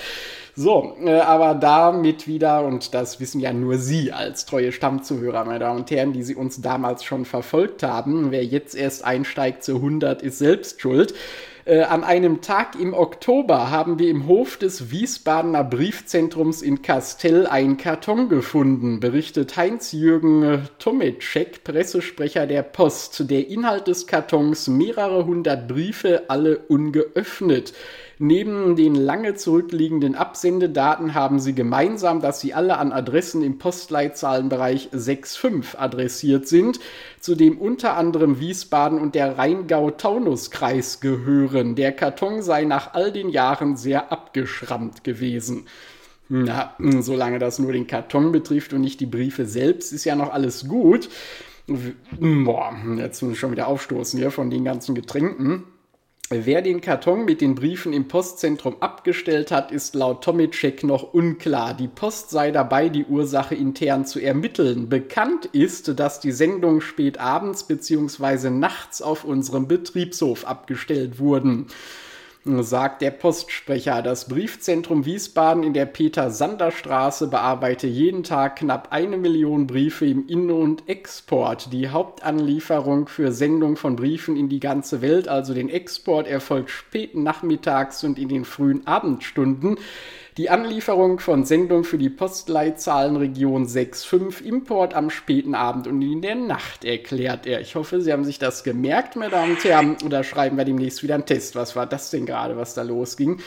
[0.61, 5.59] So, äh, aber damit wieder, und das wissen ja nur Sie als treue Stammzuhörer, meine
[5.59, 8.31] Damen und Herren, die Sie uns damals schon verfolgt haben.
[8.31, 11.13] Wer jetzt erst einsteigt zu 100, ist selbst schuld.
[11.63, 17.47] Äh, an einem Tag im Oktober haben wir im Hof des Wiesbadener Briefzentrums in Kastell
[17.47, 23.29] einen Karton gefunden, berichtet Heinz-Jürgen Tometschek, Pressesprecher der Post.
[23.29, 27.71] Der Inhalt des Kartons mehrere hundert Briefe, alle ungeöffnet.
[28.21, 34.89] Neben den lange zurückliegenden Absendedaten haben sie gemeinsam, dass sie alle an Adressen im Postleitzahlenbereich
[34.93, 36.81] 6.5 adressiert sind,
[37.21, 41.75] zu dem unter anderem Wiesbaden und der Rheingau-Taunus-Kreis gehören.
[41.75, 45.67] Der Karton sei nach all den Jahren sehr abgeschrammt gewesen.
[46.27, 50.33] Na, solange das nur den Karton betrifft und nicht die Briefe selbst, ist ja noch
[50.33, 51.07] alles gut.
[52.19, 55.63] Boah, jetzt muss ich schon wieder aufstoßen hier von den ganzen Getränken.
[56.31, 61.73] Wer den Karton mit den Briefen im Postzentrum abgestellt hat, ist laut Tomicek noch unklar.
[61.73, 64.89] Die Post sei dabei, die Ursache intern zu ermitteln.
[64.89, 68.51] Bekannt ist, dass die Sendungen spät abends bzw.
[68.51, 71.65] nachts auf unserem Betriebshof abgestellt wurden
[72.63, 74.01] sagt der Postsprecher.
[74.01, 80.51] Das Briefzentrum Wiesbaden in der Peter-Sander-Straße bearbeite jeden Tag knapp eine Million Briefe im In-
[80.51, 81.71] und Export.
[81.71, 87.15] Die Hauptanlieferung für Sendung von Briefen in die ganze Welt, also den Export, erfolgt spät
[87.15, 89.77] nachmittags und in den frühen Abendstunden.
[90.37, 96.35] Die Anlieferung von Sendung für die Postleitzahlenregion 65 Import am späten Abend und in der
[96.35, 97.61] Nacht, erklärt er.
[97.61, 99.97] Ich hoffe, Sie haben sich das gemerkt, meine Damen und Herren.
[100.05, 101.55] Oder schreiben wir demnächst wieder einen Test.
[101.55, 103.41] Was war das denn gerade, was da losging?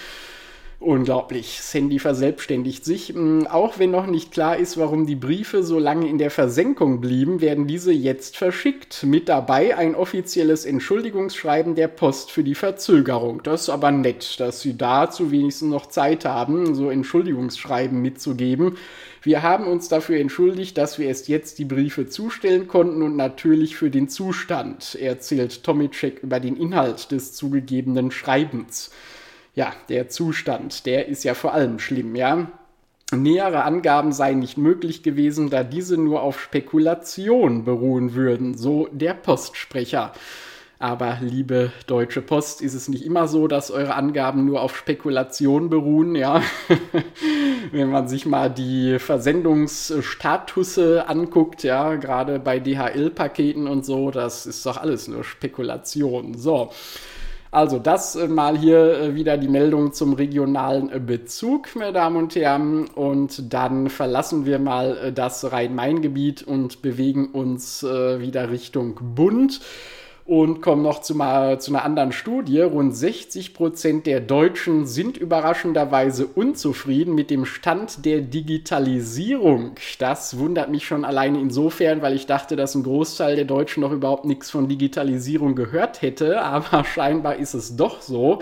[0.83, 1.61] Unglaublich.
[1.63, 3.11] Sandy verselbstständigt sich.
[3.11, 7.01] Hm, auch wenn noch nicht klar ist, warum die Briefe so lange in der Versenkung
[7.01, 9.05] blieben, werden diese jetzt verschickt.
[9.05, 13.45] Mit dabei ein offizielles Entschuldigungsschreiben der Post für die Verzögerung.
[13.45, 18.77] Das ist aber nett, dass sie dazu wenigstens noch Zeit haben, so Entschuldigungsschreiben mitzugeben.
[19.23, 23.77] Wir haben uns dafür entschuldigt, dass wir erst jetzt die Briefe zustellen konnten und natürlich
[23.77, 28.91] für den Zustand, erzählt Tomicek über den Inhalt des zugegebenen Schreibens
[29.55, 32.47] ja, der Zustand, der ist ja vor allem schlimm, ja.
[33.15, 39.13] Nähere Angaben seien nicht möglich gewesen, da diese nur auf Spekulation beruhen würden, so der
[39.13, 40.13] Postsprecher.
[40.79, 45.71] Aber liebe Deutsche Post, ist es nicht immer so, dass eure Angaben nur auf Spekulation
[45.71, 46.43] beruhen, ja?
[47.71, 54.67] Wenn man sich mal die Versendungsstatusse anguckt, ja, gerade bei DHL-Paketen und so, das ist
[54.67, 56.35] doch alles nur Spekulation.
[56.35, 56.73] So.
[57.53, 62.17] Also das äh, mal hier äh, wieder die Meldung zum regionalen äh, Bezug, meine Damen
[62.17, 62.87] und Herren.
[62.87, 69.61] Und dann verlassen wir mal das Rhein-Main-Gebiet und bewegen uns wieder Richtung Bund.
[70.25, 72.61] Und kommen noch zu, mal, zu einer anderen Studie.
[72.61, 79.73] Rund 60 Prozent der Deutschen sind überraschenderweise unzufrieden mit dem Stand der Digitalisierung.
[79.99, 83.93] Das wundert mich schon alleine insofern, weil ich dachte, dass ein Großteil der Deutschen noch
[83.93, 86.43] überhaupt nichts von Digitalisierung gehört hätte.
[86.43, 88.41] Aber scheinbar ist es doch so.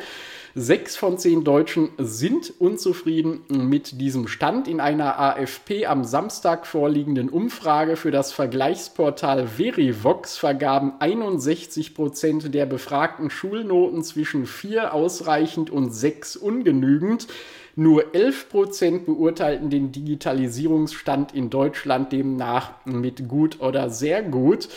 [0.57, 4.67] Sechs von zehn Deutschen sind unzufrieden mit diesem Stand.
[4.67, 12.67] In einer AFP am Samstag vorliegenden Umfrage für das Vergleichsportal Verivox vergaben 61 Prozent der
[12.67, 17.29] befragten Schulnoten zwischen vier ausreichend und sechs ungenügend.
[17.77, 24.69] Nur 11 Prozent beurteilten den Digitalisierungsstand in Deutschland demnach mit gut oder sehr gut.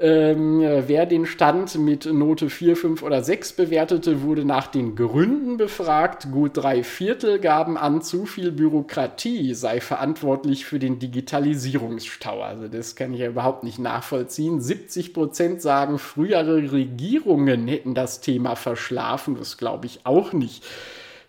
[0.00, 5.56] Ähm, wer den Stand mit Note 4, 5 oder 6 bewertete, wurde nach den Gründen
[5.56, 6.30] befragt.
[6.30, 12.40] Gut drei Viertel gaben an, zu viel Bürokratie sei verantwortlich für den Digitalisierungsstau.
[12.42, 14.60] Also das kann ich ja überhaupt nicht nachvollziehen.
[14.60, 19.34] 70 Prozent sagen, frühere Regierungen hätten das Thema verschlafen.
[19.36, 20.62] Das glaube ich auch nicht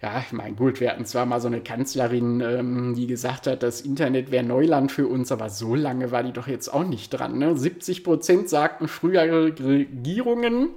[0.02, 3.64] ja, ich meine, gut, wir hatten zwar mal so eine Kanzlerin, ähm, die gesagt hat,
[3.64, 7.10] das Internet wäre Neuland für uns, aber so lange war die doch jetzt auch nicht
[7.10, 7.38] dran.
[7.38, 7.58] Ne?
[7.58, 10.70] 70 Prozent sagten, frühere Regierungen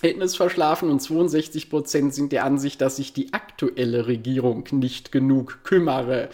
[0.00, 5.10] hätten es verschlafen und 62 Prozent sind der Ansicht, dass sich die aktuelle Regierung nicht
[5.10, 6.28] genug kümmere.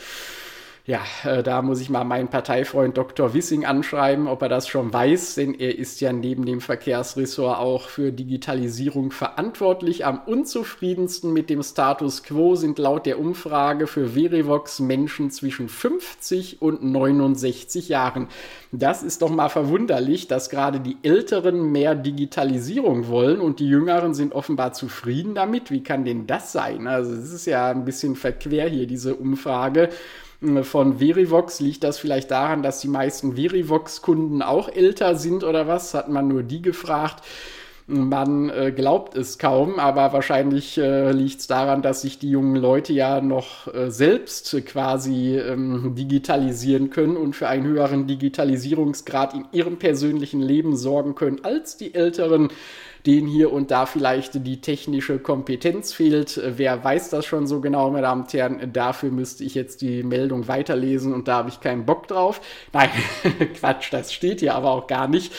[0.88, 3.34] Ja, äh, da muss ich mal meinen Parteifreund Dr.
[3.34, 7.90] Wissing anschreiben, ob er das schon weiß, denn er ist ja neben dem Verkehrsressort auch
[7.90, 10.06] für Digitalisierung verantwortlich.
[10.06, 16.62] Am unzufriedensten mit dem Status quo sind laut der Umfrage für Verivox Menschen zwischen 50
[16.62, 18.28] und 69 Jahren.
[18.72, 24.14] Das ist doch mal verwunderlich, dass gerade die Älteren mehr Digitalisierung wollen und die Jüngeren
[24.14, 25.70] sind offenbar zufrieden damit.
[25.70, 26.86] Wie kann denn das sein?
[26.86, 29.90] Also es ist ja ein bisschen verquer hier, diese Umfrage
[30.62, 31.60] von Verivox.
[31.60, 35.94] Liegt das vielleicht daran, dass die meisten Verivox-Kunden auch älter sind oder was?
[35.94, 37.24] Hat man nur die gefragt?
[37.90, 42.56] Man äh, glaubt es kaum, aber wahrscheinlich äh, liegt es daran, dass sich die jungen
[42.56, 49.46] Leute ja noch äh, selbst quasi ähm, digitalisieren können und für einen höheren Digitalisierungsgrad in
[49.52, 52.50] ihrem persönlichen Leben sorgen können als die Älteren
[53.06, 56.40] denen hier und da vielleicht die technische Kompetenz fehlt.
[56.56, 58.72] Wer weiß das schon so genau, meine Damen und Herren?
[58.72, 62.40] Dafür müsste ich jetzt die Meldung weiterlesen und da habe ich keinen Bock drauf.
[62.72, 62.90] Nein,
[63.54, 65.32] Quatsch, das steht hier aber auch gar nicht.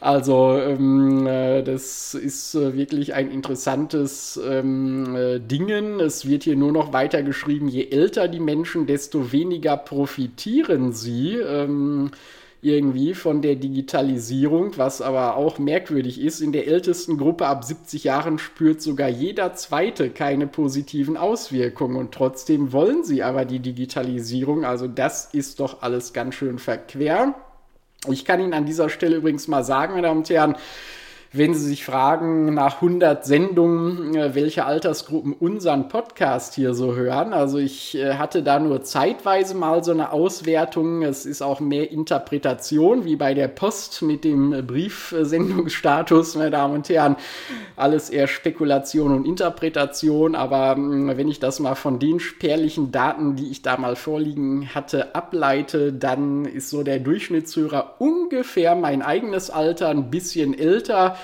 [0.00, 5.98] Also ähm, äh, das ist äh, wirklich ein interessantes ähm, äh, Dingen.
[5.98, 11.34] Es wird hier nur noch weiter geschrieben, je älter die Menschen, desto weniger profitieren sie.
[11.34, 12.12] Ähm,
[12.60, 16.40] irgendwie von der Digitalisierung, was aber auch merkwürdig ist.
[16.40, 22.12] In der ältesten Gruppe ab 70 Jahren spürt sogar jeder Zweite keine positiven Auswirkungen und
[22.12, 24.64] trotzdem wollen sie aber die Digitalisierung.
[24.64, 27.34] Also das ist doch alles ganz schön verquer.
[28.08, 30.56] Ich kann Ihnen an dieser Stelle übrigens mal sagen, meine Damen und Herren,
[31.30, 37.34] wenn Sie sich fragen nach 100 Sendungen, äh, welche Altersgruppen unseren Podcast hier so hören.
[37.34, 41.02] Also ich äh, hatte da nur zeitweise mal so eine Auswertung.
[41.02, 46.88] Es ist auch mehr Interpretation, wie bei der Post mit dem Briefsendungsstatus, meine Damen und
[46.88, 47.16] Herren.
[47.76, 50.34] Alles eher Spekulation und Interpretation.
[50.34, 54.74] Aber mm, wenn ich das mal von den spärlichen Daten, die ich da mal vorliegen
[54.74, 61.17] hatte, ableite, dann ist so der Durchschnittshörer ungefähr mein eigenes Alter, ein bisschen älter.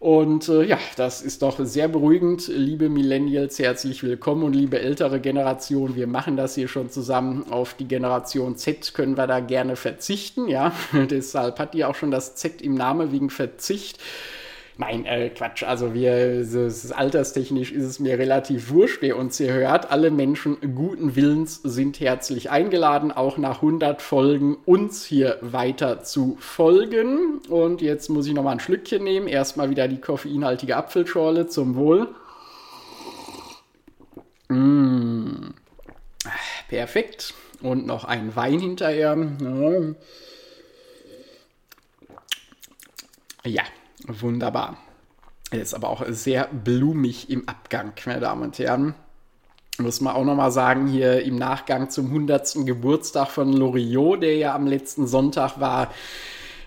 [0.00, 2.46] Und äh, ja, das ist doch sehr beruhigend.
[2.46, 7.50] Liebe Millennials, herzlich willkommen und liebe ältere Generation, wir machen das hier schon zusammen.
[7.50, 10.46] Auf die Generation Z können wir da gerne verzichten.
[10.46, 13.98] Ja, deshalb hat die auch schon das Z im Namen wegen Verzicht.
[14.80, 15.64] Nein, äh, Quatsch.
[15.64, 19.90] Also wir, es, alterstechnisch ist es mir relativ wurscht, wer uns hier hört.
[19.90, 26.36] Alle Menschen guten Willens sind herzlich eingeladen, auch nach 100 Folgen uns hier weiter zu
[26.38, 27.40] folgen.
[27.48, 29.26] Und jetzt muss ich noch mal ein Schlückchen nehmen.
[29.26, 32.06] Erstmal wieder die koffeinhaltige Apfelschorle zum Wohl.
[34.46, 35.54] Mmh.
[36.68, 37.34] Perfekt.
[37.62, 39.16] Und noch ein Wein hinterher.
[43.44, 43.64] Ja,
[44.08, 44.78] Wunderbar.
[45.50, 48.94] Er ist aber auch sehr blumig im Abgang, meine Damen und Herren.
[49.78, 52.66] Muss man auch nochmal sagen, hier im Nachgang zum 100.
[52.66, 55.92] Geburtstag von Loriot, der ja am letzten Sonntag war,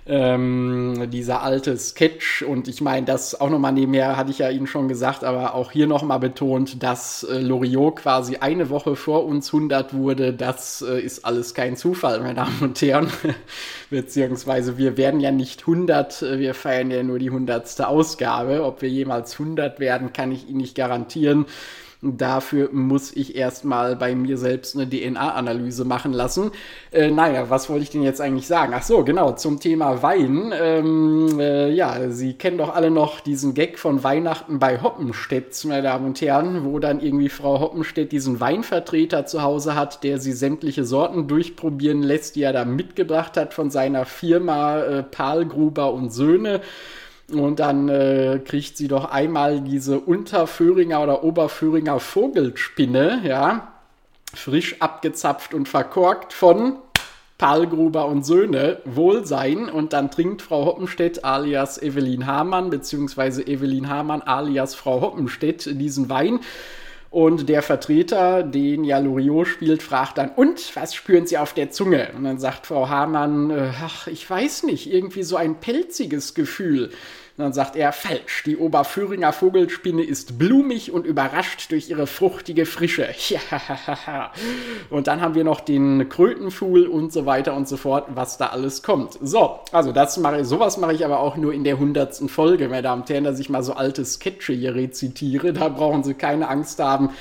[0.05, 2.41] ähm, dieser alte Sketch.
[2.43, 5.71] Und ich meine, das auch nochmal nebenher, hatte ich ja Ihnen schon gesagt, aber auch
[5.71, 10.33] hier nochmal betont, dass äh, Loriot quasi eine Woche vor uns 100 wurde.
[10.33, 13.11] Das äh, ist alles kein Zufall, meine Damen und Herren.
[13.89, 17.81] Beziehungsweise wir werden ja nicht 100, äh, wir feiern ja nur die 100.
[17.81, 18.63] Ausgabe.
[18.63, 21.45] Ob wir jemals 100 werden, kann ich Ihnen nicht garantieren.
[22.03, 26.49] Dafür muss ich erstmal bei mir selbst eine DNA-Analyse machen lassen.
[26.91, 28.73] Äh, naja, was wollte ich denn jetzt eigentlich sagen?
[28.75, 30.51] Ach so, genau, zum Thema Wein.
[30.51, 35.83] Ähm, äh, ja, Sie kennen doch alle noch diesen Gag von Weihnachten bei Hoppenstedt, meine
[35.83, 40.31] Damen und Herren, wo dann irgendwie Frau Hoppenstedt diesen Weinvertreter zu Hause hat, der sie
[40.31, 46.11] sämtliche Sorten durchprobieren lässt, die er da mitgebracht hat von seiner Firma äh, Pahlgruber und
[46.11, 46.61] Söhne.
[47.39, 53.73] Und dann äh, kriegt sie doch einmal diese Unterföhringer oder Oberföhringer Vogelspinne, ja,
[54.33, 56.77] frisch abgezapft und verkorkt von
[57.37, 64.21] Pahlgruber und Söhne Wohlsein und dann trinkt Frau Hoppenstedt alias Evelyn Hamann beziehungsweise Evelyn Hamann
[64.21, 66.39] alias Frau Hoppenstedt diesen Wein
[67.11, 71.69] und der Vertreter, den ja Loriot spielt, fragt dann, und was spüren Sie auf der
[71.69, 72.09] Zunge?
[72.15, 76.91] Und dann sagt Frau Hamann, äh, ach, ich weiß nicht, irgendwie so ein pelziges Gefühl.
[77.37, 83.07] Dann sagt er, falsch, die Oberföhringer Vogelspinne ist blumig und überrascht durch ihre fruchtige Frische.
[84.89, 88.47] und dann haben wir noch den Krötenfuhl und so weiter und so fort, was da
[88.47, 89.17] alles kommt.
[89.21, 92.67] So, also das mache ich, sowas mache ich aber auch nur in der hundertsten Folge,
[92.69, 95.53] meine Damen und Herren, dass ich mal so alte Sketche hier rezitiere.
[95.53, 97.11] Da brauchen Sie keine Angst haben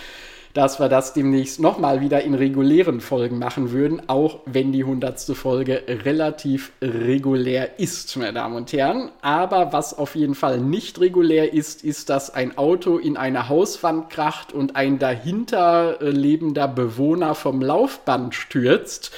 [0.55, 5.35] dass wir das demnächst nochmal wieder in regulären Folgen machen würden, auch wenn die hundertste
[5.35, 9.11] Folge relativ regulär ist, meine Damen und Herren.
[9.23, 14.11] Aber was auf jeden Fall nicht regulär ist, ist, dass ein Auto in eine Hauswand
[14.11, 19.13] kracht und ein dahinter lebender Bewohner vom Laufband stürzt.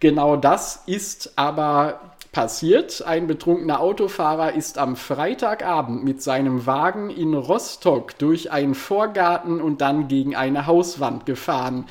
[0.00, 3.04] Genau das ist aber passiert.
[3.06, 9.82] Ein betrunkener Autofahrer ist am Freitagabend mit seinem Wagen in Rostock durch einen Vorgarten und
[9.82, 11.86] dann gegen eine Hauswand gefahren.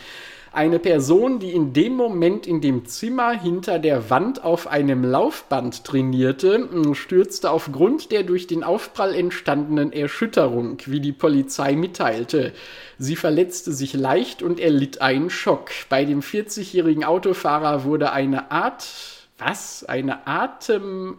[0.53, 5.85] Eine Person, die in dem Moment in dem Zimmer hinter der Wand auf einem Laufband
[5.85, 12.51] trainierte, stürzte aufgrund der durch den Aufprall entstandenen Erschütterung, wie die Polizei mitteilte.
[12.97, 15.69] Sie verletzte sich leicht und erlitt einen Schock.
[15.87, 19.83] Bei dem 40-jährigen Autofahrer wurde eine Art was?
[19.83, 21.17] Eine Atem.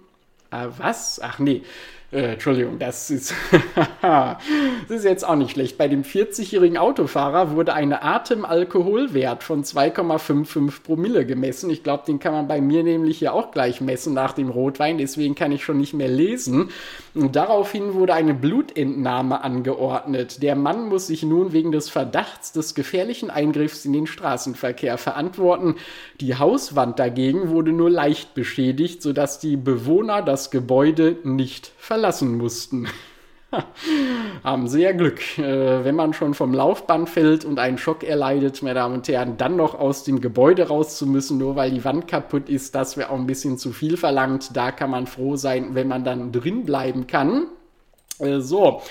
[0.51, 1.21] Äh, was?
[1.23, 1.63] Ach nee.
[2.13, 3.35] Äh, Entschuldigung, das ist,
[4.03, 4.37] das
[4.91, 5.79] ist jetzt auch nicht schlecht.
[5.79, 11.71] Bei dem 40-jährigen Autofahrer wurde eine Atemalkoholwert von 2,55 Promille gemessen.
[11.71, 14.99] Ich glaube, den kann man bei mir nämlich hier auch gleich messen nach dem Rotwein,
[14.99, 16.69] deswegen kann ich schon nicht mehr lesen.
[17.15, 20.43] Und daraufhin wurde eine Blutentnahme angeordnet.
[20.43, 25.77] Der Mann muss sich nun wegen des Verdachts des gefährlichen Eingriffs in den Straßenverkehr verantworten.
[26.21, 32.37] Die Hauswand dagegen wurde nur leicht beschädigt, sodass die Bewohner das Gebäude nicht verlassen verlassen
[32.37, 32.89] mussten.
[34.43, 35.39] Haben Sie ja Glück.
[35.39, 39.37] Äh, wenn man schon vom Laufband fällt und einen Schock erleidet, meine Damen und Herren,
[39.37, 42.97] dann noch aus dem Gebäude raus zu müssen, nur weil die Wand kaputt ist, das
[42.97, 44.57] wäre auch ein bisschen zu viel verlangt.
[44.57, 47.47] Da kann man froh sein, wenn man dann drin bleiben kann.
[48.19, 48.83] Äh, so.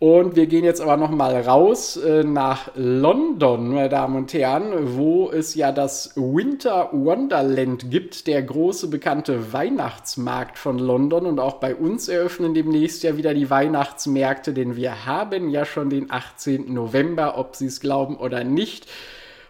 [0.00, 4.96] Und wir gehen jetzt aber noch mal raus äh, nach London, meine Damen und Herren,
[4.96, 11.26] wo es ja das Winter Wonderland gibt, der große bekannte Weihnachtsmarkt von London.
[11.26, 15.90] Und auch bei uns eröffnen demnächst ja wieder die Weihnachtsmärkte, denn wir haben ja schon
[15.90, 16.72] den 18.
[16.72, 18.86] November, ob Sie es glauben oder nicht.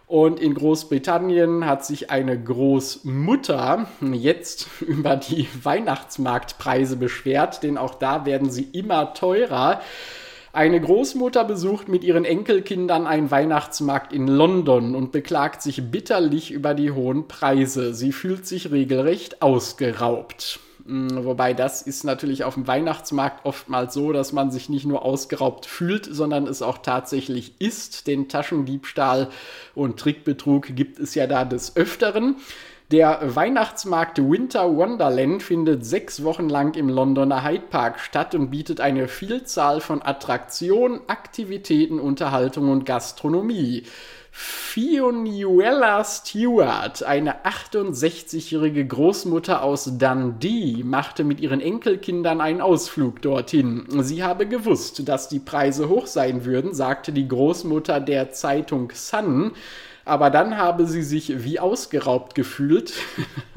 [0.07, 8.25] Und in Großbritannien hat sich eine Großmutter jetzt über die Weihnachtsmarktpreise beschwert, denn auch da
[8.25, 9.81] werden sie immer teurer.
[10.51, 16.73] Eine Großmutter besucht mit ihren Enkelkindern einen Weihnachtsmarkt in London und beklagt sich bitterlich über
[16.73, 17.93] die hohen Preise.
[17.93, 20.59] Sie fühlt sich regelrecht ausgeraubt.
[20.85, 25.05] Hm, wobei das ist natürlich auf dem Weihnachtsmarkt oftmals so, dass man sich nicht nur
[25.05, 28.07] ausgeraubt fühlt, sondern es auch tatsächlich ist.
[28.07, 29.29] Den Taschendiebstahl
[29.75, 32.37] und Trickbetrug gibt es ja da des Öfteren.
[32.91, 38.81] Der Weihnachtsmarkt Winter Wonderland findet sechs Wochen lang im Londoner Hyde Park statt und bietet
[38.81, 43.83] eine Vielzahl von Attraktionen, Aktivitäten, Unterhaltung und Gastronomie.
[44.31, 53.85] Fionuela Stewart, eine 68-jährige Großmutter aus Dundee, machte mit ihren Enkelkindern einen Ausflug dorthin.
[54.01, 59.51] Sie habe gewusst, dass die Preise hoch sein würden, sagte die Großmutter der Zeitung Sun
[60.09, 62.93] aber dann habe sie sich wie ausgeraubt gefühlt.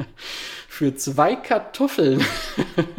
[0.69, 2.25] Für zwei Kartoffeln.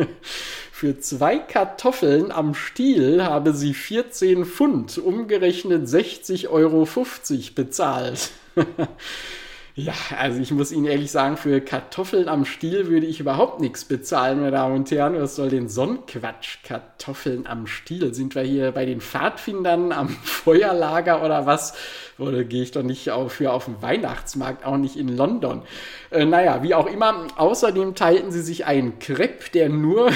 [0.72, 6.88] Für zwei Kartoffeln am Stiel habe sie 14 Pfund, umgerechnet 60,50 Euro
[7.56, 8.32] bezahlt.
[9.76, 13.86] Ja, also ich muss Ihnen ehrlich sagen, für Kartoffeln am Stiel würde ich überhaupt nichts
[13.86, 15.20] bezahlen, meine Damen und Herren.
[15.20, 16.60] Was soll denn so ein Quatsch?
[16.64, 18.14] Kartoffeln am Stiel?
[18.14, 21.74] Sind wir hier bei den Pfadfindern am Feuerlager oder was?
[22.20, 25.64] Oder gehe ich doch nicht für auf den Weihnachtsmarkt, auch nicht in London?
[26.12, 27.26] Äh, naja, wie auch immer.
[27.36, 30.12] Außerdem teilten sie sich einen Crepe, der nur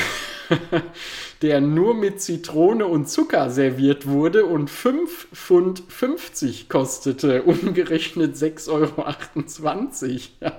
[1.41, 10.53] der nur mit Zitrone und Zucker serviert wurde und 5,50 Pfund kostete, umgerechnet 6,28 Euro.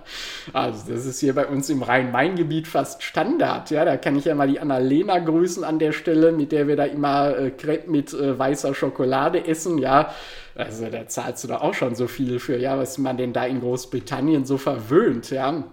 [0.53, 3.71] Also das ist hier bei uns im Rhein-Main-Gebiet fast Standard.
[3.71, 6.77] Ja, da kann ich ja mal die Annalena grüßen an der Stelle, mit der wir
[6.77, 9.79] da immer äh, Crepe mit äh, weißer Schokolade essen.
[9.79, 10.15] Ja,
[10.55, 12.59] also da zahlst du da auch schon so viel für.
[12.59, 15.31] Ja, was man denn da in Großbritannien so verwöhnt.
[15.31, 15.65] Ja,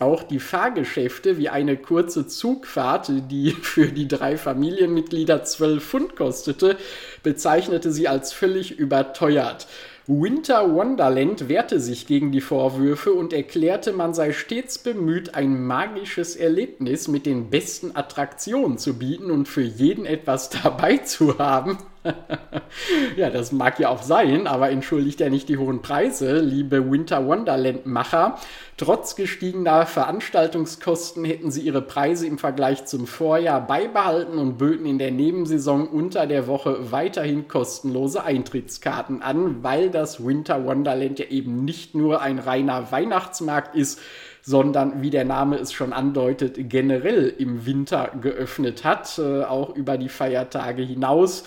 [0.00, 6.76] auch die Fahrgeschäfte wie eine kurze Zugfahrt, die für die drei Familienmitglieder 12 Pfund kostete,
[7.22, 9.66] bezeichnete sie als völlig überteuert.
[10.10, 16.34] Winter Wonderland wehrte sich gegen die Vorwürfe und erklärte, man sei stets bemüht, ein magisches
[16.34, 21.76] Erlebnis mit den besten Attraktionen zu bieten und für jeden etwas dabei zu haben.
[23.16, 27.26] ja, das mag ja auch sein, aber entschuldigt ja nicht die hohen Preise, liebe Winter
[27.26, 28.38] Wonderland-Macher.
[28.76, 34.98] Trotz gestiegener Veranstaltungskosten hätten sie ihre Preise im Vergleich zum Vorjahr beibehalten und böten in
[34.98, 41.64] der Nebensaison unter der Woche weiterhin kostenlose Eintrittskarten an, weil das Winter Wonderland ja eben
[41.64, 44.00] nicht nur ein reiner Weihnachtsmarkt ist,
[44.42, 49.98] sondern wie der Name es schon andeutet, generell im Winter geöffnet hat, äh, auch über
[49.98, 51.44] die Feiertage hinaus.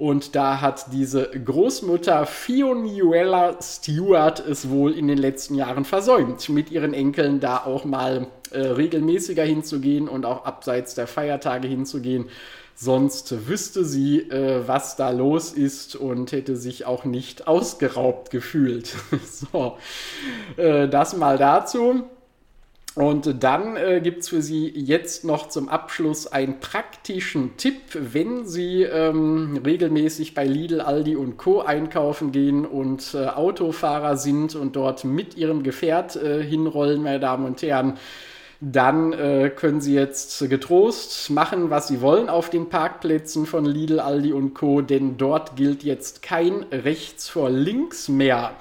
[0.00, 6.70] Und da hat diese Großmutter Fionuela Stewart es wohl in den letzten Jahren versäumt, mit
[6.70, 12.30] ihren Enkeln da auch mal äh, regelmäßiger hinzugehen und auch abseits der Feiertage hinzugehen.
[12.74, 18.96] Sonst wüsste sie, äh, was da los ist und hätte sich auch nicht ausgeraubt gefühlt.
[19.52, 19.76] so,
[20.56, 22.04] äh, das mal dazu.
[22.96, 28.46] Und dann äh, gibt es für Sie jetzt noch zum Abschluss einen praktischen Tipp, wenn
[28.46, 31.60] Sie ähm, regelmäßig bei Lidl, Aldi und Co.
[31.60, 37.46] einkaufen gehen und äh, Autofahrer sind und dort mit Ihrem Gefährt äh, hinrollen, meine Damen
[37.46, 37.96] und Herren.
[38.60, 44.00] Dann äh, können Sie jetzt getrost machen, was Sie wollen auf den Parkplätzen von Lidl,
[44.00, 48.52] Aldi und Co., denn dort gilt jetzt kein rechts vor links mehr.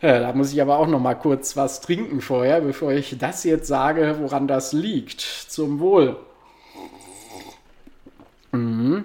[0.00, 3.42] Ja, da muss ich aber auch noch mal kurz was trinken vorher, bevor ich das
[3.42, 5.20] jetzt sage, woran das liegt.
[5.20, 6.16] Zum Wohl.
[8.52, 9.04] Mhm.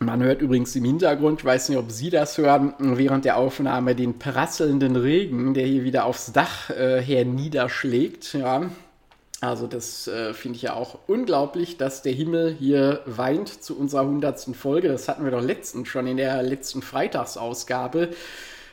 [0.00, 3.94] Man hört übrigens im Hintergrund, ich weiß nicht, ob Sie das hören, während der Aufnahme
[3.94, 8.34] den prasselnden Regen, der hier wieder aufs Dach äh, her niederschlägt.
[8.34, 8.70] Ja.
[9.40, 14.06] Also das äh, finde ich ja auch unglaublich, dass der Himmel hier weint zu unserer
[14.06, 14.88] hundertsten Folge.
[14.88, 18.10] Das hatten wir doch letztens schon in der letzten Freitagsausgabe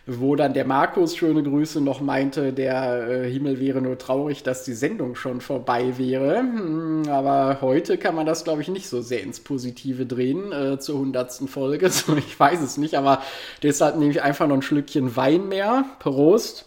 [0.07, 4.63] wo dann der Markus, schöne Grüße, noch meinte, der äh, Himmel wäre nur traurig, dass
[4.63, 6.39] die Sendung schon vorbei wäre.
[6.39, 10.79] Hm, aber heute kann man das, glaube ich, nicht so sehr ins Positive drehen äh,
[10.79, 11.91] zur hundertsten Folge.
[12.17, 13.21] Ich weiß es nicht, aber
[13.63, 15.85] deshalb nehme ich einfach noch ein Schlückchen Wein mehr.
[15.99, 16.65] Prost.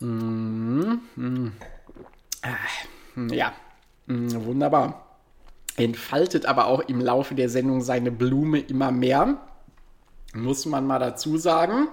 [0.00, 1.52] Mm, mm.
[2.42, 3.52] Ah, ja,
[4.06, 5.06] mm, wunderbar.
[5.76, 9.38] Entfaltet aber auch im Laufe der Sendung seine Blume immer mehr
[10.34, 11.88] muss man mal dazu sagen.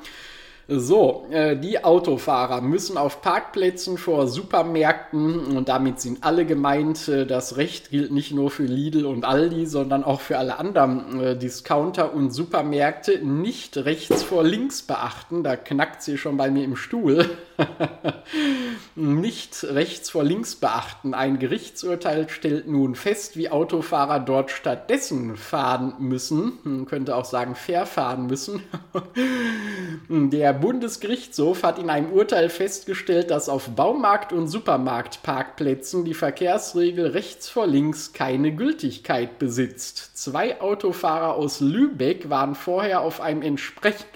[0.69, 7.07] So, äh, die Autofahrer müssen auf Parkplätzen vor Supermärkten und damit sind alle gemeint.
[7.07, 11.21] Äh, das Recht gilt nicht nur für Lidl und Aldi, sondern auch für alle anderen
[11.21, 15.41] äh, Discounter und Supermärkte nicht rechts vor links beachten.
[15.41, 17.29] Da knackt sie schon bei mir im Stuhl.
[18.95, 21.13] nicht rechts vor links beachten.
[21.13, 26.59] Ein Gerichtsurteil stellt nun fest, wie Autofahrer dort stattdessen fahren müssen.
[26.63, 28.63] Man könnte auch sagen, verfahren müssen.
[30.09, 37.49] Der Bundesgerichtshof hat in einem Urteil festgestellt, dass auf Baumarkt- und Supermarktparkplätzen die Verkehrsregel rechts
[37.49, 40.17] vor links keine Gültigkeit besitzt.
[40.17, 44.07] Zwei Autofahrer aus Lübeck waren vorher auf einem entsprechend.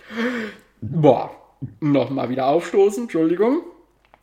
[0.82, 1.32] Boah,
[1.80, 3.64] nochmal wieder aufstoßen, Entschuldigung.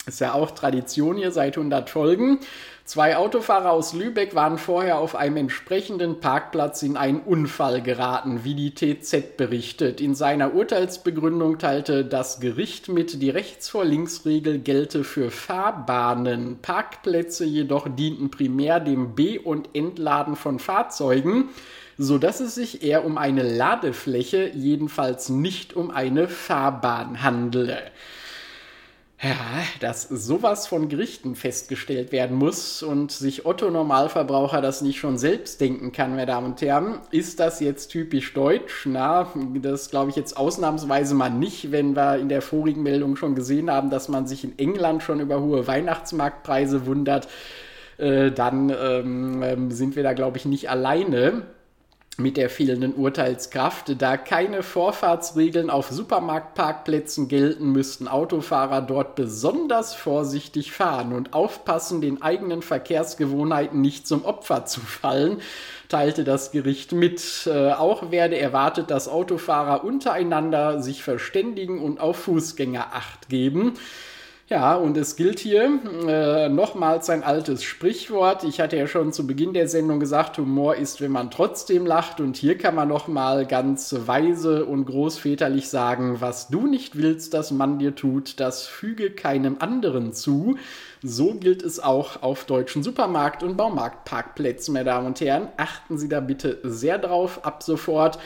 [0.09, 2.41] Ist ja auch Tradition hier seit 100 Folgen.
[2.85, 8.55] Zwei Autofahrer aus Lübeck waren vorher auf einem entsprechenden Parkplatz in einen Unfall geraten, wie
[8.55, 10.01] die TZ berichtet.
[10.01, 16.61] In seiner Urteilsbegründung teilte das Gericht mit, die Rechts vor links Regel gelte für Fahrbahnen.
[16.63, 21.51] Parkplätze jedoch dienten primär dem Be- und Entladen von Fahrzeugen,
[21.99, 27.83] so dass es sich eher um eine Ladefläche, jedenfalls nicht um eine Fahrbahn handele.
[29.21, 29.35] Ja,
[29.81, 35.61] dass sowas von Gerichten festgestellt werden muss und sich Otto Normalverbraucher das nicht schon selbst
[35.61, 38.87] denken kann, meine Damen und Herren, ist das jetzt typisch deutsch?
[38.87, 39.27] Na,
[39.61, 43.73] das glaube ich jetzt ausnahmsweise mal nicht, wenn wir in der vorigen Meldung schon gesehen
[43.73, 47.27] haben, dass man sich in England schon über hohe Weihnachtsmarktpreise wundert.
[47.97, 51.43] Äh, dann ähm, ähm sind wir da, glaube ich, nicht alleine
[52.19, 54.03] mit der fehlenden Urteilskraft.
[54.03, 62.21] Da keine Vorfahrtsregeln auf Supermarktparkplätzen gelten, müssten Autofahrer dort besonders vorsichtig fahren und aufpassen, den
[62.21, 65.41] eigenen Verkehrsgewohnheiten nicht zum Opfer zu fallen,
[65.89, 67.23] teilte das Gericht mit.
[67.47, 73.75] Äh, auch werde erwartet, dass Autofahrer untereinander sich verständigen und auf Fußgänger acht geben.
[74.51, 75.79] Ja, und es gilt hier
[76.09, 78.45] äh, nochmals ein altes Sprichwort.
[78.45, 82.19] Ich hatte ja schon zu Beginn der Sendung gesagt, Humor ist, wenn man trotzdem lacht.
[82.19, 87.51] Und hier kann man nochmal ganz weise und großväterlich sagen, was du nicht willst, dass
[87.51, 90.57] man dir tut, das füge keinem anderen zu.
[91.03, 95.49] So gilt es auch auf deutschen Supermarkt- und Baumarktparkplätzen, meine Damen und Herren.
[95.59, 98.19] Achten Sie da bitte sehr drauf ab sofort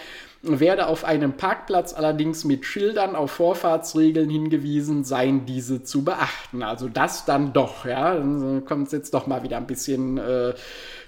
[0.43, 6.65] werde auf einem Parkplatz allerdings mit Schildern auf Vorfahrtsregeln hingewiesen sein, diese zu beachten.
[6.65, 8.15] Also das dann doch, ja.
[8.15, 10.55] Dann kommt es jetzt doch mal wieder ein bisschen äh,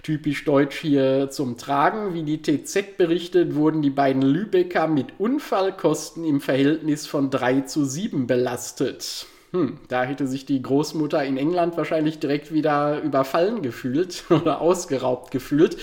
[0.05, 2.15] typisch deutsch hier zum Tragen.
[2.15, 7.85] Wie die TZ berichtet, wurden die beiden Lübecker mit Unfallkosten im Verhältnis von 3 zu
[7.85, 9.27] 7 belastet.
[9.55, 15.31] Hm, da hätte sich die Großmutter in England wahrscheinlich direkt wieder überfallen gefühlt oder ausgeraubt
[15.31, 15.77] gefühlt.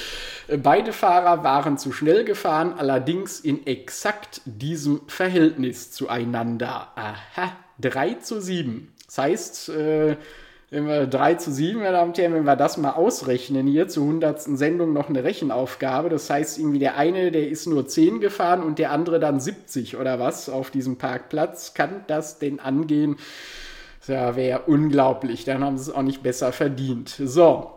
[0.50, 6.90] Äh, beide Fahrer waren zu schnell gefahren, allerdings in exakt diesem Verhältnis zueinander.
[6.96, 8.92] Aha, 3 zu 7.
[9.06, 10.18] Das heißt, äh,
[10.72, 13.90] wenn wir 3 zu 7, meine Damen und Herren, wenn wir das mal ausrechnen hier
[13.90, 14.42] zur 100.
[14.58, 16.08] Sendung noch eine Rechenaufgabe.
[16.08, 19.98] Das heißt, irgendwie der eine, der ist nur 10 gefahren und der andere dann 70
[19.98, 21.74] oder was auf diesem Parkplatz.
[21.74, 23.18] Kann das denn angehen?
[24.08, 25.44] Das wäre unglaublich.
[25.44, 27.10] Dann haben sie es auch nicht besser verdient.
[27.20, 27.72] So.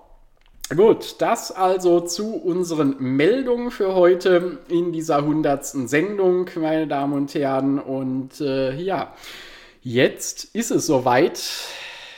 [0.74, 7.34] Gut, das also zu unseren Meldungen für heute in dieser hundertsten Sendung, meine Damen und
[7.34, 7.80] Herren.
[7.80, 9.12] Und äh, ja,
[9.82, 11.42] jetzt ist es soweit,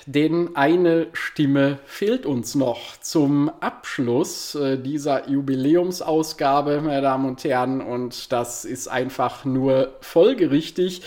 [0.06, 7.80] denn eine Stimme fehlt uns noch zum Abschluss äh, dieser Jubiläumsausgabe, meine Damen und Herren.
[7.80, 11.02] Und das ist einfach nur folgerichtig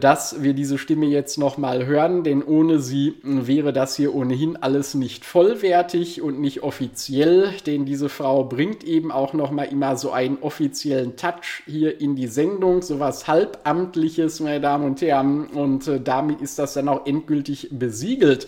[0.00, 4.94] dass wir diese Stimme jetzt nochmal hören, denn ohne sie wäre das hier ohnehin alles
[4.94, 10.38] nicht vollwertig und nicht offiziell, denn diese Frau bringt eben auch nochmal immer so einen
[10.40, 16.40] offiziellen Touch hier in die Sendung, sowas halbamtliches, meine Damen und Herren, und äh, damit
[16.40, 18.46] ist das dann auch endgültig besiegelt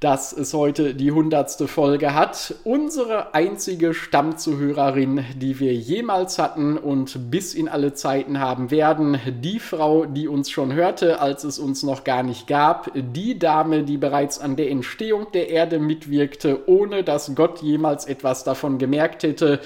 [0.00, 2.54] dass es heute die hundertste Folge hat.
[2.62, 9.18] Unsere einzige Stammzuhörerin, die wir jemals hatten und bis in alle Zeiten haben werden.
[9.42, 12.92] Die Frau, die uns schon hörte, als es uns noch gar nicht gab.
[12.94, 18.44] Die Dame, die bereits an der Entstehung der Erde mitwirkte, ohne dass Gott jemals etwas
[18.44, 19.60] davon gemerkt hätte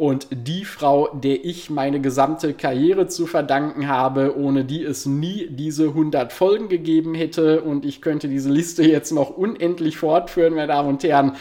[0.00, 5.48] und die Frau, der ich meine gesamte Karriere zu verdanken habe, ohne die es nie
[5.50, 10.68] diese 100 Folgen gegeben hätte und ich könnte diese Liste jetzt noch unendlich fortführen, meine
[10.68, 11.36] Damen und Herren.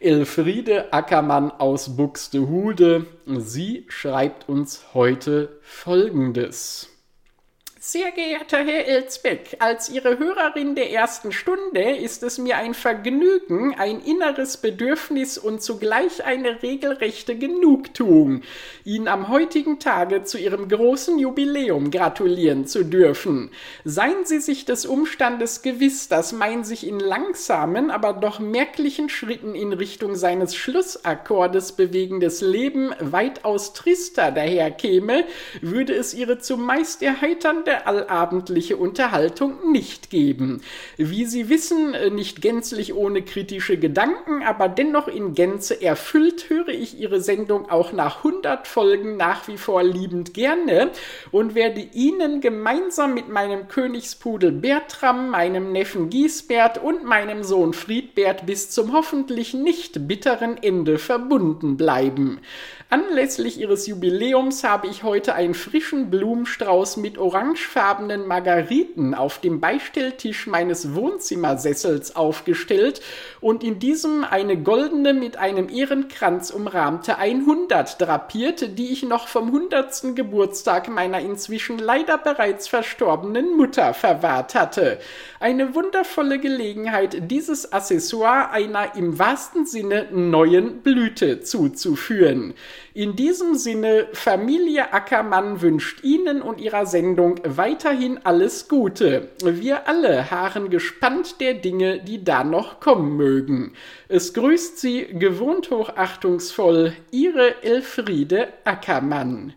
[0.00, 3.04] Elfriede Ackermann aus Buxtehude.
[3.26, 6.97] Sie schreibt uns heute Folgendes.
[7.90, 13.74] Sehr geehrter Herr Elsbeck, als Ihre Hörerin der ersten Stunde ist es mir ein Vergnügen,
[13.78, 18.42] ein inneres Bedürfnis und zugleich eine regelrechte Genugtuung,
[18.84, 23.52] Ihnen am heutigen Tage zu Ihrem großen Jubiläum gratulieren zu dürfen.
[23.86, 29.54] Seien Sie sich des Umstandes gewiss, dass mein sich in langsamen, aber doch merklichen Schritten
[29.54, 35.24] in Richtung seines Schlussakkordes bewegendes Leben weitaus trister daherkäme,
[35.62, 40.62] würde es Ihre zumeist erheiternde allabendliche Unterhaltung nicht geben.
[40.96, 46.68] Wie Sie wissen, äh, nicht gänzlich ohne kritische Gedanken, aber dennoch in Gänze erfüllt, höre
[46.68, 50.90] ich Ihre Sendung auch nach 100 Folgen nach wie vor liebend gerne
[51.30, 58.46] und werde Ihnen gemeinsam mit meinem Königspudel Bertram, meinem Neffen Giesbert und meinem Sohn Friedbert
[58.46, 62.40] bis zum hoffentlich nicht bitteren Ende verbunden bleiben.
[62.90, 67.18] Anlässlich ihres Jubiläums habe ich heute einen frischen Blumenstrauß mit
[67.68, 73.00] orangefarbenen Margariten auf dem Beistelltisch meines Wohnzimmersessels aufgestellt
[73.40, 79.46] und in diesem eine goldene mit einem Ehrenkranz umrahmte 100 drapiert, die ich noch vom
[79.46, 80.14] 100.
[80.16, 84.98] Geburtstag meiner inzwischen leider bereits verstorbenen Mutter verwahrt hatte.
[85.40, 92.54] Eine wundervolle Gelegenheit, dieses Accessoire einer im wahrsten Sinne neuen Blüte zuzuführen.
[92.98, 99.28] In diesem Sinne, Familie Ackermann wünscht Ihnen und Ihrer Sendung weiterhin alles Gute.
[99.40, 103.74] Wir alle harren gespannt der Dinge, die da noch kommen mögen.
[104.08, 109.54] Es grüßt Sie gewohnt hochachtungsvoll Ihre Elfriede Ackermann.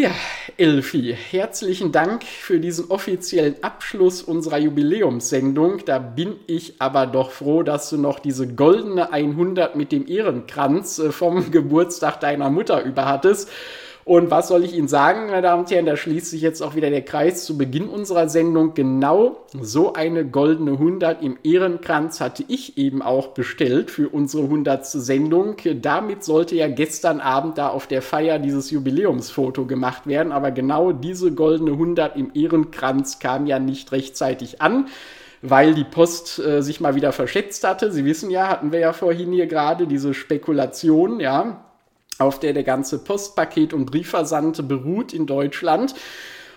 [0.00, 0.12] Ja,
[0.56, 5.84] Elfi, herzlichen Dank für diesen offiziellen Abschluss unserer Jubiläumssendung.
[5.86, 11.00] Da bin ich aber doch froh, dass du noch diese goldene 100 mit dem Ehrenkranz
[11.00, 13.50] äh, vom Geburtstag deiner Mutter über hattest.
[14.08, 16.74] Und was soll ich Ihnen sagen, meine Damen und Herren, da schließt sich jetzt auch
[16.74, 18.72] wieder der Kreis zu Beginn unserer Sendung.
[18.72, 24.86] Genau so eine goldene 100 im Ehrenkranz hatte ich eben auch bestellt für unsere 100.
[24.86, 25.56] Sendung.
[25.82, 30.92] Damit sollte ja gestern Abend da auf der Feier dieses Jubiläumsfoto gemacht werden, aber genau
[30.92, 34.86] diese goldene 100 im Ehrenkranz kam ja nicht rechtzeitig an
[35.40, 37.92] weil die Post äh, sich mal wieder verschätzt hatte.
[37.92, 41.67] Sie wissen ja, hatten wir ja vorhin hier gerade diese Spekulation, ja,
[42.18, 45.94] auf der der ganze Postpaket- und Briefversand beruht in Deutschland.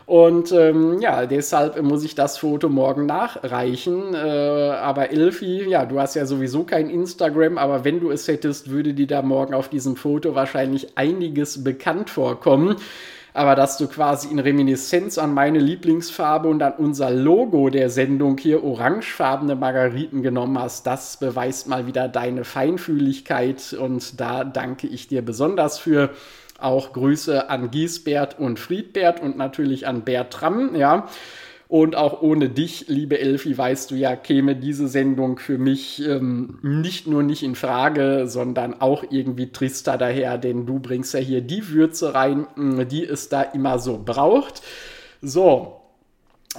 [0.05, 4.13] Und ähm, ja, deshalb muss ich das Foto morgen nachreichen.
[4.13, 8.71] Äh, aber Elfi, ja, du hast ja sowieso kein Instagram, aber wenn du es hättest,
[8.71, 12.75] würde dir da morgen auf diesem Foto wahrscheinlich einiges bekannt vorkommen
[13.33, 18.37] aber dass du quasi in Reminiszenz an meine Lieblingsfarbe und an unser Logo der Sendung
[18.37, 25.07] hier orangefarbene Margariten genommen hast, das beweist mal wieder deine Feinfühligkeit und da danke ich
[25.07, 26.09] dir besonders für.
[26.59, 31.07] Auch Grüße an Giesbert und Friedbert und natürlich an Bertram, ja.
[31.71, 36.59] Und auch ohne dich, liebe Elfi, weißt du ja, käme diese Sendung für mich ähm,
[36.61, 41.39] nicht nur nicht in Frage, sondern auch irgendwie trister daher, denn du bringst ja hier
[41.39, 44.61] die Würze rein, mm, die es da immer so braucht.
[45.21, 45.79] So,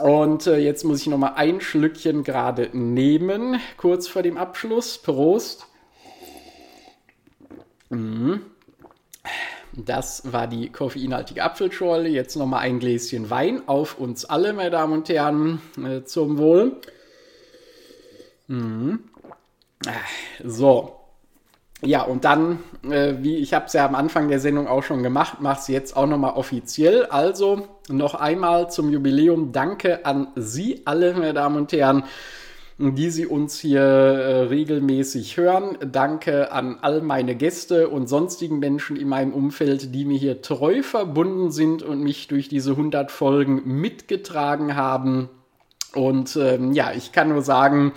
[0.00, 4.96] und äh, jetzt muss ich noch mal ein Schlückchen gerade nehmen, kurz vor dem Abschluss.
[4.96, 5.66] Prost.
[7.90, 8.40] Mhm.
[9.74, 12.08] Das war die koffeinhaltige Apfelschorle.
[12.08, 16.76] Jetzt nochmal ein Gläschen Wein auf uns alle, meine Damen und Herren, äh, zum Wohl.
[18.48, 19.00] Mhm.
[20.44, 20.96] So.
[21.84, 25.02] Ja, und dann, äh, wie ich habe es ja am Anfang der Sendung auch schon
[25.02, 27.06] gemacht, mache es jetzt auch nochmal offiziell.
[27.06, 32.04] Also noch einmal zum Jubiläum Danke an Sie alle, meine Damen und Herren
[32.78, 35.78] die Sie uns hier äh, regelmäßig hören.
[35.90, 40.82] Danke an all meine Gäste und sonstigen Menschen in meinem Umfeld, die mir hier treu
[40.82, 45.28] verbunden sind und mich durch diese 100 Folgen mitgetragen haben.
[45.94, 47.92] Und ähm, ja, ich kann nur sagen,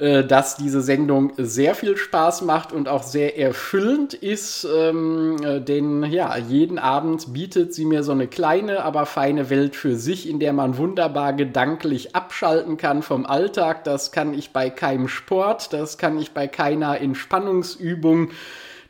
[0.00, 5.60] äh, dass diese Sendung sehr viel Spaß macht und auch sehr erfüllend ist, ähm, äh,
[5.60, 10.26] denn ja, jeden Abend bietet sie mir so eine kleine, aber feine Welt für sich,
[10.26, 13.84] in der man wunderbar gedanklich abschalten kann vom Alltag.
[13.84, 18.30] Das kann ich bei keinem Sport, das kann ich bei keiner Entspannungsübung.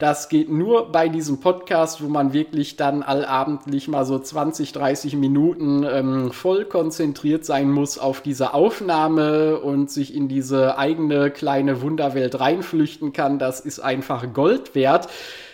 [0.00, 5.14] Das geht nur bei diesem Podcast, wo man wirklich dann allabendlich mal so 20, 30
[5.14, 11.82] Minuten ähm, voll konzentriert sein muss auf diese Aufnahme und sich in diese eigene kleine
[11.82, 13.38] Wunderwelt reinflüchten kann.
[13.38, 15.08] Das ist einfach Gold wert.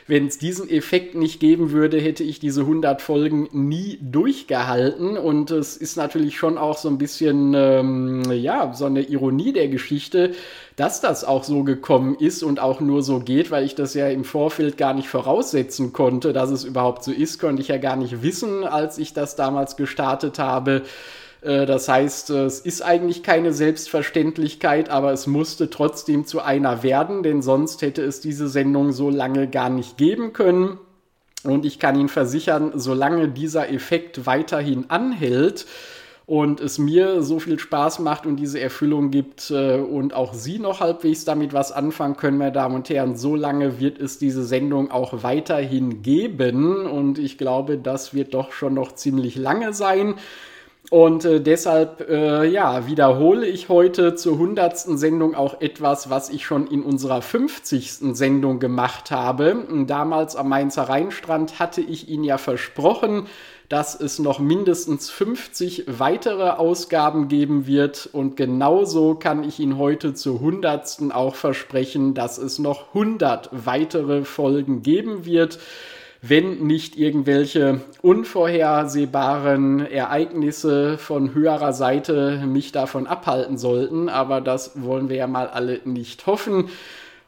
[0.08, 5.18] Wenn es diesen Effekt nicht geben würde, hätte ich diese 100 Folgen nie durchgehalten.
[5.18, 9.66] Und es ist natürlich schon auch so ein bisschen, ähm, ja, so eine Ironie der
[9.66, 10.34] Geschichte,
[10.76, 14.08] dass das auch so gekommen ist und auch nur so geht, weil ich das ja
[14.08, 17.96] im Vorfeld gar nicht voraussetzen konnte, dass es überhaupt so ist, konnte ich ja gar
[17.96, 20.82] nicht wissen, als ich das damals gestartet habe.
[21.40, 27.22] Äh, das heißt, es ist eigentlich keine Selbstverständlichkeit, aber es musste trotzdem zu einer werden,
[27.22, 30.78] denn sonst hätte es diese Sendung so lange gar nicht geben können.
[31.42, 35.66] Und ich kann Ihnen versichern, solange dieser Effekt weiterhin anhält,
[36.26, 40.58] und es mir so viel Spaß macht und diese Erfüllung gibt äh, und auch Sie
[40.58, 44.44] noch halbwegs damit was anfangen können, meine Damen und Herren, so lange wird es diese
[44.44, 50.16] Sendung auch weiterhin geben und ich glaube, das wird doch schon noch ziemlich lange sein.
[50.90, 56.46] Und äh, deshalb, äh, ja, wiederhole ich heute zur hundertsten Sendung auch etwas, was ich
[56.46, 58.14] schon in unserer 50.
[58.16, 59.66] Sendung gemacht habe.
[59.86, 63.26] Damals am Mainzer Rheinstrand hatte ich Ihnen ja versprochen,
[63.68, 68.08] dass es noch mindestens 50 weitere Ausgaben geben wird.
[68.12, 74.24] Und genauso kann ich Ihnen heute zur hundertsten auch versprechen, dass es noch 100 weitere
[74.24, 75.58] Folgen geben wird
[76.22, 84.08] wenn nicht irgendwelche unvorhersehbaren Ereignisse von höherer Seite mich davon abhalten sollten.
[84.08, 86.68] Aber das wollen wir ja mal alle nicht hoffen.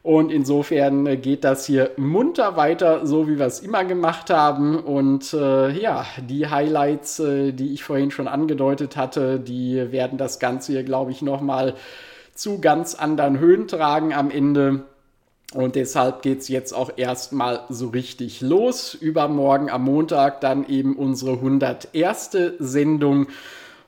[0.02, 4.78] Und insofern geht das hier munter weiter, so wie wir es immer gemacht haben.
[4.78, 10.38] Und äh, ja, die Highlights, äh, die ich vorhin schon angedeutet hatte, die werden das
[10.38, 11.74] Ganze hier, glaube ich, nochmal
[12.34, 14.84] zu ganz anderen Höhen tragen am Ende.
[15.54, 18.94] Und deshalb geht es jetzt auch erstmal so richtig los.
[18.94, 22.36] Übermorgen am Montag dann eben unsere 101.
[22.58, 23.28] Sendung.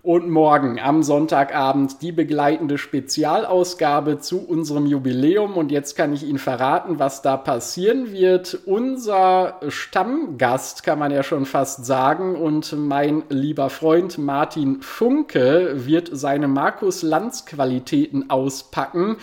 [0.03, 5.59] Und morgen am Sonntagabend die begleitende Spezialausgabe zu unserem Jubiläum.
[5.59, 8.61] Und jetzt kann ich Ihnen verraten, was da passieren wird.
[8.65, 16.09] Unser Stammgast, kann man ja schon fast sagen, und mein lieber Freund Martin Funke wird
[16.11, 19.19] seine Markus Lanz Qualitäten auspacken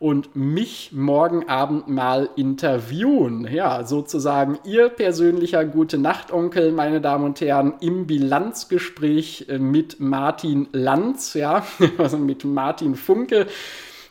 [0.00, 3.46] und mich morgen Abend mal interviewen.
[3.52, 10.00] Ja, sozusagen Ihr persönlicher Gute Nacht Onkel, meine Damen und Herren, im Bilanzgespräch äh, mit
[10.00, 11.66] Martin Lanz, ja,
[11.98, 13.46] also mit Martin Funke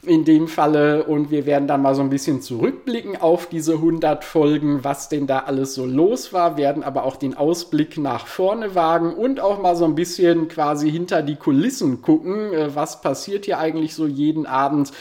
[0.06, 4.24] in dem Falle und wir werden dann mal so ein bisschen zurückblicken auf diese 100
[4.24, 8.76] Folgen, was denn da alles so los war, werden aber auch den Ausblick nach vorne
[8.76, 13.46] wagen und auch mal so ein bisschen quasi hinter die Kulissen gucken, äh, was passiert
[13.46, 14.92] hier eigentlich so jeden Abend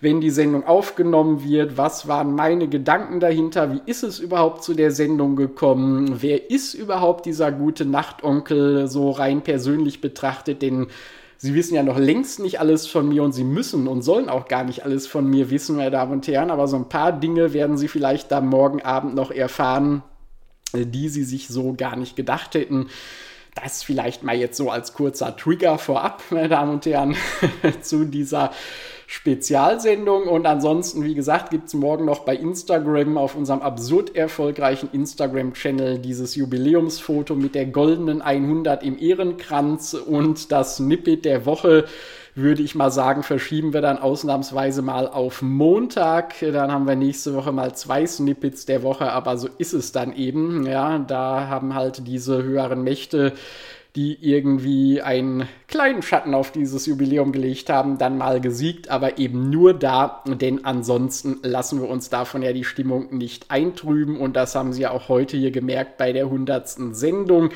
[0.00, 4.74] wenn die Sendung aufgenommen wird, was waren meine Gedanken dahinter, wie ist es überhaupt zu
[4.74, 10.86] der Sendung gekommen, wer ist überhaupt dieser gute Nachtonkel so rein persönlich betrachtet, denn
[11.42, 14.46] Sie wissen ja noch längst nicht alles von mir und Sie müssen und sollen auch
[14.46, 17.54] gar nicht alles von mir wissen, meine Damen und Herren, aber so ein paar Dinge
[17.54, 20.02] werden Sie vielleicht da morgen Abend noch erfahren,
[20.74, 22.88] die Sie sich so gar nicht gedacht hätten.
[23.54, 27.16] Das vielleicht mal jetzt so als kurzer Trigger vorab, meine Damen und Herren,
[27.80, 28.52] zu dieser
[29.12, 30.28] Spezialsendung.
[30.28, 35.98] Und ansonsten, wie gesagt, gibt es morgen noch bei Instagram auf unserem absurd erfolgreichen Instagram-Channel
[35.98, 41.86] dieses Jubiläumsfoto mit der goldenen 100 im Ehrenkranz und das Nippet der Woche
[42.36, 46.36] würde ich mal sagen, verschieben wir dann ausnahmsweise mal auf Montag.
[46.40, 50.14] Dann haben wir nächste Woche mal zwei Snippets der Woche, aber so ist es dann
[50.14, 50.64] eben.
[50.66, 53.32] Ja, da haben halt diese höheren Mächte
[53.96, 59.50] die irgendwie einen kleinen Schatten auf dieses Jubiläum gelegt haben, dann mal gesiegt, aber eben
[59.50, 64.54] nur da, denn ansonsten lassen wir uns davon ja die Stimmung nicht eintrüben und das
[64.54, 66.94] haben sie ja auch heute hier gemerkt bei der 100.
[66.94, 67.50] Sendung.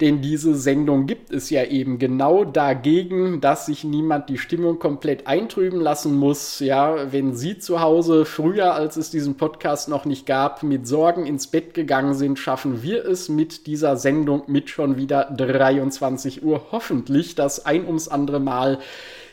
[0.00, 5.26] Denn diese Sendung gibt es ja eben genau dagegen, dass sich niemand die Stimmung komplett
[5.26, 6.60] eintrüben lassen muss.
[6.60, 11.24] Ja, wenn Sie zu Hause früher, als es diesen Podcast noch nicht gab, mit Sorgen
[11.24, 16.66] ins Bett gegangen sind, schaffen wir es mit dieser Sendung mit schon wieder 23 Uhr
[16.72, 18.78] hoffentlich das ein ums andere Mal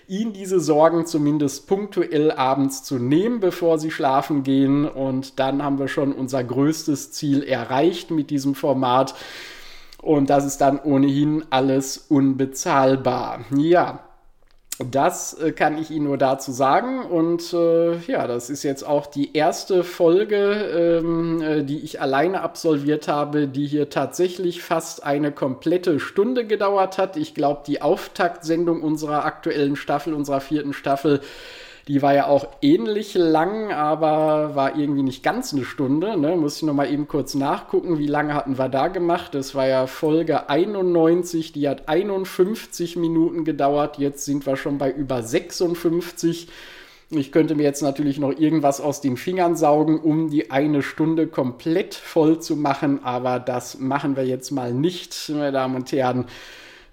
[0.08, 4.86] ihn diese Sorgen zumindest punktuell abends zu nehmen, bevor sie schlafen gehen.
[4.86, 9.16] Und dann haben wir schon unser größtes Ziel erreicht mit diesem Format.
[10.04, 13.46] Und das ist dann ohnehin alles unbezahlbar.
[13.56, 14.00] Ja,
[14.80, 17.06] das äh, kann ich Ihnen nur dazu sagen.
[17.06, 22.42] Und äh, ja, das ist jetzt auch die erste Folge, ähm, äh, die ich alleine
[22.42, 27.16] absolviert habe, die hier tatsächlich fast eine komplette Stunde gedauert hat.
[27.16, 31.22] Ich glaube, die Auftaktsendung unserer aktuellen Staffel, unserer vierten Staffel,
[31.88, 36.18] die war ja auch ähnlich lang, aber war irgendwie nicht ganz eine Stunde.
[36.18, 36.38] Ne?
[36.38, 39.36] Muss ich nochmal eben kurz nachgucken, wie lange hatten wir da gemacht.
[39.36, 43.98] Das war ja Folge 91, die hat 51 Minuten gedauert.
[43.98, 46.48] Jetzt sind wir schon bei über 56.
[47.10, 51.28] Ich könnte mir jetzt natürlich noch irgendwas aus den Fingern saugen, um die eine Stunde
[51.28, 56.26] komplett voll zu machen, aber das machen wir jetzt mal nicht, meine Damen und Herren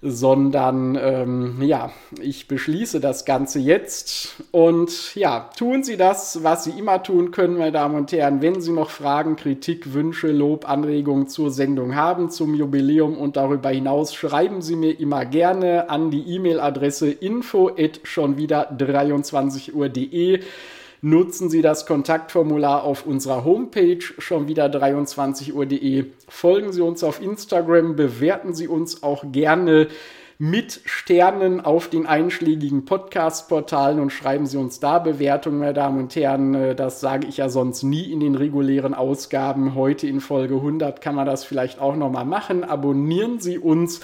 [0.01, 6.71] sondern ähm, ja, ich beschließe das Ganze jetzt und ja, tun Sie das, was Sie
[6.71, 8.41] immer tun können, meine Damen und Herren.
[8.41, 13.69] Wenn Sie noch Fragen, Kritik, Wünsche, Lob, Anregungen zur Sendung haben, zum Jubiläum und darüber
[13.69, 20.41] hinaus, schreiben Sie mir immer gerne an die E-Mail-Adresse info at schon wieder 23 Uhr.de
[21.01, 26.05] nutzen Sie das Kontaktformular auf unserer Homepage schon wieder 23uhr.de.
[26.27, 29.87] Folgen Sie uns auf Instagram, bewerten Sie uns auch gerne
[30.37, 36.15] mit Sternen auf den einschlägigen Podcast-Portalen und schreiben Sie uns da Bewertungen, meine Damen und
[36.15, 36.75] Herren.
[36.75, 39.75] Das sage ich ja sonst nie in den regulären Ausgaben.
[39.75, 42.63] Heute in Folge 100 kann man das vielleicht auch nochmal machen.
[42.63, 44.01] Abonnieren Sie uns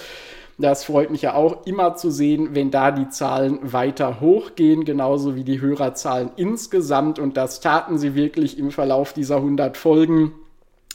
[0.58, 5.36] das freut mich ja auch immer zu sehen, wenn da die Zahlen weiter hochgehen, genauso
[5.36, 7.20] wie die Hörerzahlen insgesamt.
[7.20, 10.32] Und das taten sie wirklich im Verlauf dieser 100 Folgen.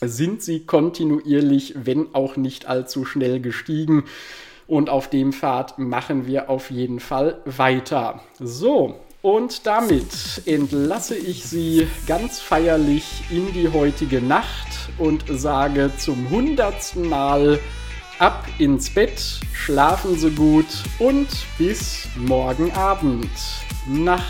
[0.01, 4.03] Sind sie kontinuierlich, wenn auch nicht allzu schnell gestiegen.
[4.67, 8.19] Und auf dem Pfad machen wir auf jeden Fall weiter.
[8.39, 16.29] So, und damit entlasse ich Sie ganz feierlich in die heutige Nacht und sage zum
[16.29, 17.59] hundertsten Mal
[18.19, 20.65] ab ins Bett, schlafen Sie gut
[20.99, 23.29] und bis morgen Abend.
[23.87, 24.23] Nacht.